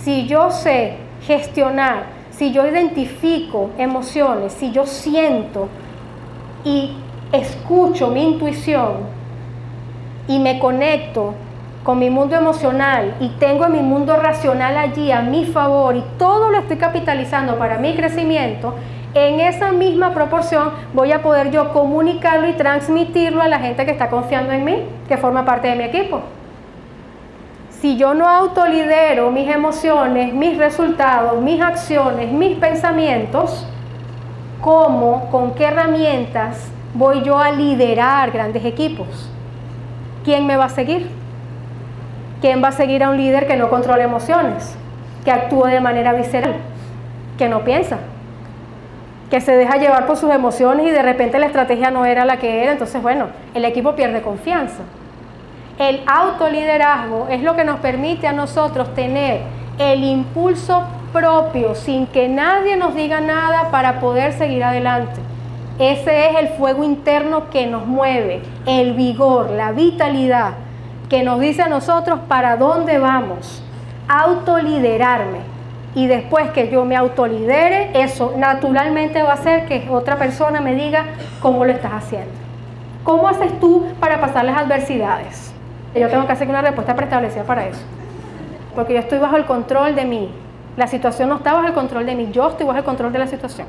si 0.04 0.28
yo 0.28 0.52
sé 0.52 0.98
gestionar 1.26 2.21
si 2.42 2.52
yo 2.52 2.66
identifico 2.66 3.70
emociones, 3.78 4.54
si 4.54 4.72
yo 4.72 4.88
siento 4.88 5.70
y 6.66 6.92
escucho 7.32 8.08
mi 8.08 8.24
intuición 8.24 8.94
y 10.28 10.40
me 10.40 10.58
conecto 10.58 11.36
con 11.84 12.00
mi 12.00 12.10
mundo 12.10 12.36
emocional 12.36 13.14
y 13.20 13.30
tengo 13.38 13.68
mi 13.68 13.82
mundo 13.82 14.16
racional 14.16 14.76
allí 14.76 15.12
a 15.12 15.22
mi 15.22 15.46
favor 15.46 15.96
y 15.96 16.04
todo 16.18 16.50
lo 16.50 16.58
estoy 16.58 16.78
capitalizando 16.78 17.60
para 17.60 17.78
mi 17.78 17.96
crecimiento, 17.96 18.74
en 19.14 19.40
esa 19.40 19.72
misma 19.72 20.16
proporción 20.16 20.72
voy 20.96 21.12
a 21.12 21.22
poder 21.22 21.52
yo 21.52 21.72
comunicarlo 21.72 22.50
y 22.50 22.54
transmitirlo 22.54 23.44
a 23.44 23.50
la 23.50 23.60
gente 23.60 23.86
que 23.86 23.92
está 23.92 24.10
confiando 24.10 24.52
en 24.52 24.66
mí, 24.66 24.78
que 25.08 25.18
forma 25.18 25.46
parte 25.46 25.68
de 25.68 25.76
mi 25.76 25.84
equipo 25.84 26.24
si 27.82 27.98
yo 27.98 28.14
no 28.14 28.30
autolidero 28.30 29.32
mis 29.32 29.50
emociones, 29.50 30.36
mis 30.36 30.56
resultados, 30.56 31.42
mis 31.42 31.60
acciones, 31.60 32.32
mis 32.32 32.56
pensamientos, 32.60 33.66
¿cómo, 34.62 35.32
con 35.32 35.56
qué 35.56 35.66
herramientas 35.66 36.72
voy 36.94 37.24
yo 37.24 37.40
a 37.40 37.52
liderar 37.52 38.30
grandes 38.30 38.64
equipos? 38.66 39.32
¿Quién 40.24 40.46
me 40.46 40.58
va 40.58 40.66
a 40.66 40.70
seguir? 40.70 41.10
¿Quién 42.40 42.64
va 42.64 42.68
a 42.68 42.72
seguir 42.72 43.04
a 43.04 43.10
un 43.10 43.18
líder 43.18 43.48
que 43.48 43.58
no 43.58 43.68
controla 43.72 44.04
emociones, 44.04 44.76
que 45.26 45.32
actúa 45.32 45.70
de 45.70 45.82
manera 45.82 46.14
visceral, 46.14 46.58
que 47.40 47.50
no 47.50 47.64
piensa, 47.64 47.98
que 49.32 49.42
se 49.42 49.54
deja 49.54 49.78
llevar 49.78 50.06
por 50.06 50.18
sus 50.18 50.30
emociones 50.30 50.86
y 50.86 50.92
de 50.92 51.02
repente 51.02 51.40
la 51.40 51.48
estrategia 51.48 51.90
no 51.90 52.06
era 52.06 52.26
la 52.26 52.38
que 52.38 52.62
era? 52.62 52.74
Entonces, 52.74 53.02
bueno, 53.02 53.30
el 53.56 53.66
equipo 53.66 53.96
pierde 53.96 54.22
confianza. 54.22 54.84
El 55.78 56.02
autoliderazgo 56.06 57.28
es 57.30 57.42
lo 57.42 57.56
que 57.56 57.64
nos 57.64 57.80
permite 57.80 58.28
a 58.28 58.34
nosotros 58.34 58.94
tener 58.94 59.42
el 59.78 60.04
impulso 60.04 60.84
propio 61.12 61.76
sin 61.76 62.08
que 62.08 62.28
nadie 62.28 62.78
nos 62.78 62.96
diga 62.96 63.22
nada 63.22 63.70
para 63.72 64.00
poder 64.00 64.34
seguir 64.34 64.64
adelante. 64.64 65.20
Ese 65.80 66.30
es 66.30 66.36
el 66.38 66.48
fuego 66.50 66.84
interno 66.84 67.50
que 67.50 67.66
nos 67.66 67.88
mueve, 67.88 68.42
el 68.66 68.94
vigor, 68.94 69.50
la 69.50 69.72
vitalidad 69.72 70.54
que 71.10 71.24
nos 71.24 71.40
dice 71.40 71.64
a 71.64 71.68
nosotros 71.68 72.20
para 72.28 72.56
dónde 72.56 73.00
vamos. 73.00 73.64
Autoliderarme. 74.08 75.40
Y 75.94 76.08
después 76.08 76.52
que 76.52 76.70
yo 76.70 76.86
me 76.86 76.96
autolidere, 76.96 77.92
eso 78.02 78.34
naturalmente 78.38 79.22
va 79.24 79.32
a 79.32 79.34
hacer 79.34 79.66
que 79.66 79.90
otra 79.90 80.18
persona 80.18 80.62
me 80.62 80.76
diga 80.76 81.06
cómo 81.42 81.66
lo 81.66 81.72
estás 81.72 81.92
haciendo. 81.94 82.32
¿Cómo 83.04 83.28
haces 83.28 83.60
tú 83.60 83.88
para 84.00 84.22
pasar 84.22 84.46
las 84.46 84.58
adversidades? 84.58 85.51
Yo 85.94 86.08
tengo 86.10 86.26
que 86.26 86.32
hacer 86.32 86.48
una 86.48 86.62
respuesta 86.62 86.96
preestablecida 86.96 87.44
para 87.44 87.68
eso. 87.68 87.82
Porque 88.76 88.94
yo 88.94 89.00
estoy 89.00 89.20
bajo 89.20 89.36
el 89.36 89.46
control 89.46 89.96
de 89.96 90.06
mí. 90.06 90.30
La 90.78 90.88
situación 90.88 91.30
no 91.30 91.36
está 91.36 91.54
bajo 91.54 91.68
el 91.68 91.74
control 91.74 92.06
de 92.06 92.16
mí, 92.16 92.30
yo 92.32 92.48
estoy 92.48 92.66
bajo 92.66 92.80
el 92.80 92.86
control 92.86 93.12
de 93.12 93.20
la 93.20 93.28
situación. 93.28 93.68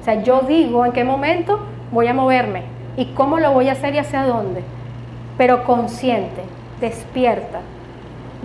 O 0.00 0.04
sea, 0.04 0.22
yo 0.22 0.40
digo 0.40 0.84
en 0.84 0.92
qué 0.92 1.02
momento 1.02 1.60
voy 1.90 2.08
a 2.08 2.14
moverme 2.14 2.64
y 2.96 3.06
cómo 3.06 3.38
lo 3.38 3.52
voy 3.52 3.68
a 3.68 3.72
hacer 3.72 3.94
y 3.94 3.98
hacia 3.98 4.24
dónde. 4.24 4.62
Pero 5.38 5.64
consciente, 5.64 6.42
despierta, 6.80 7.60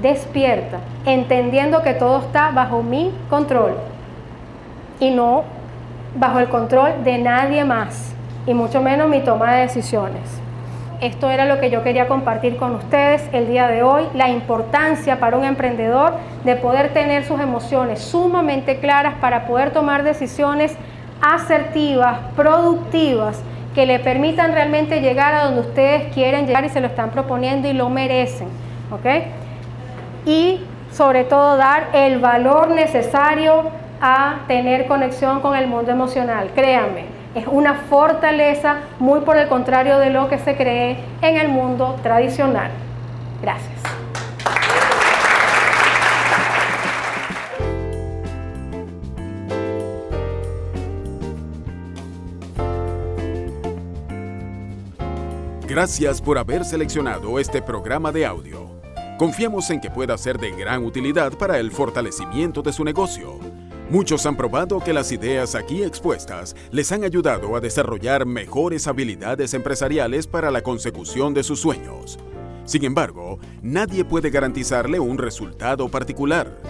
despierta, 0.02 0.80
entendiendo 1.06 1.82
que 1.82 1.94
todo 1.94 2.20
está 2.20 2.52
bajo 2.52 2.82
mi 2.82 3.12
control 3.30 3.76
y 5.00 5.12
no 5.12 5.44
bajo 6.16 6.40
el 6.40 6.48
control 6.48 7.04
de 7.04 7.18
nadie 7.18 7.66
más, 7.66 8.14
y 8.46 8.54
mucho 8.54 8.82
menos 8.82 9.10
mi 9.10 9.20
toma 9.20 9.54
de 9.54 9.62
decisiones. 9.64 10.47
Esto 11.02 11.30
era 11.30 11.46
lo 11.46 11.60
que 11.60 11.70
yo 11.70 11.84
quería 11.84 12.08
compartir 12.08 12.58
con 12.58 12.76
ustedes 12.76 13.30
el 13.32 13.48
día 13.48 13.68
de 13.68 13.84
hoy, 13.84 14.04
la 14.16 14.30
importancia 14.30 15.20
para 15.20 15.38
un 15.38 15.46
emprendedor 15.46 16.14
de 16.44 16.56
poder 16.56 16.94
tener 16.94 17.24
sus 17.26 17.40
emociones 17.40 18.02
sumamente 18.02 18.80
claras 18.80 19.16
para 19.22 19.46
poder 19.46 19.72
tomar 19.72 20.04
decisiones 20.04 20.76
asertivas, 21.22 22.20
productivas, 22.36 23.42
que 23.76 23.86
le 23.86 24.00
permitan 24.00 24.54
realmente 24.54 25.02
llegar 25.02 25.36
a 25.36 25.44
donde 25.46 25.62
ustedes 25.62 26.12
quieren 26.14 26.48
llegar 26.48 26.66
y 26.66 26.70
se 26.70 26.82
lo 26.82 26.88
están 26.88 27.12
proponiendo 27.12 27.68
y 27.68 27.74
lo 27.74 27.90
merecen. 27.90 28.48
¿ok? 28.92 29.06
Y 30.26 30.62
sobre 30.92 31.24
todo 31.24 31.58
dar 31.58 31.90
el 31.94 32.20
valor 32.20 32.70
necesario 32.70 33.70
a 34.02 34.40
tener 34.48 34.88
conexión 34.88 35.42
con 35.42 35.56
el 35.56 35.68
mundo 35.68 35.92
emocional. 35.92 36.50
Créanme, 36.56 37.06
es 37.38 37.46
una 37.48 37.76
fortaleza 37.76 38.78
muy 39.00 39.22
por 39.22 39.38
el 39.38 39.48
contrario 39.48 40.00
de 40.00 40.10
lo 40.10 40.28
que 40.28 40.40
se 40.40 40.56
cree 40.56 40.98
en 41.22 41.38
el 41.38 41.50
mundo 41.50 41.96
tradicional. 42.02 42.72
Gracias. 43.42 43.78
Gracias 55.68 56.22
por 56.22 56.40
haber 56.40 56.66
seleccionado 56.66 57.38
este 57.38 57.62
programa 57.62 58.12
de 58.12 58.26
audio. 58.26 58.68
Confiamos 59.20 59.70
en 59.70 59.80
que 59.80 59.92
pueda 59.92 60.18
ser 60.18 60.40
de 60.40 60.52
gran 60.52 60.84
utilidad 60.84 61.34
para 61.34 61.60
el 61.60 61.72
fortalecimiento 61.72 62.64
de 62.64 62.74
su 62.74 62.84
negocio. 62.84 63.47
Muchos 63.90 64.26
han 64.26 64.36
probado 64.36 64.82
que 64.82 64.92
las 64.92 65.14
ideas 65.14 65.56
aquí 65.56 65.82
expuestas 65.82 66.58
les 66.72 66.92
han 66.92 67.06
ayudado 67.06 67.56
a 67.56 67.62
desarrollar 67.62 68.26
mejores 68.26 68.86
habilidades 68.86 69.54
empresariales 69.54 70.28
para 70.28 70.52
la 70.52 70.62
consecución 70.62 71.34
de 71.34 71.42
sus 71.42 71.62
sueños. 71.62 72.20
Sin 72.66 72.84
embargo, 72.84 73.40
nadie 73.62 74.04
puede 74.04 74.30
garantizarle 74.30 75.00
un 75.00 75.18
resultado 75.18 75.88
particular. 75.88 76.62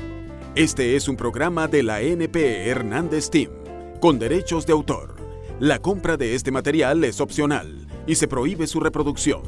Este 0.54 0.96
es 0.96 1.08
un 1.08 1.18
programa 1.18 1.68
de 1.68 1.82
la 1.82 2.02
NP 2.02 2.70
Hernández 2.70 3.32
Team, 3.32 3.50
con 4.00 4.20
derechos 4.20 4.68
de 4.68 4.74
autor. 4.74 5.16
La 5.60 5.80
compra 5.80 6.18
de 6.18 6.36
este 6.36 6.52
material 6.52 7.04
es 7.04 7.20
opcional 7.20 7.88
y 8.06 8.14
se 8.14 8.28
prohíbe 8.28 8.68
su 8.68 8.80
reproducción. 8.80 9.42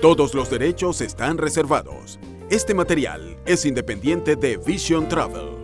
Todos 0.00 0.34
los 0.34 0.50
derechos 0.50 1.00
están 1.00 1.36
reservados. 1.36 2.20
Este 2.48 2.74
material 2.74 3.38
es 3.44 3.66
independiente 3.66 4.36
de 4.36 4.56
Vision 4.56 5.08
Travel. 5.08 5.57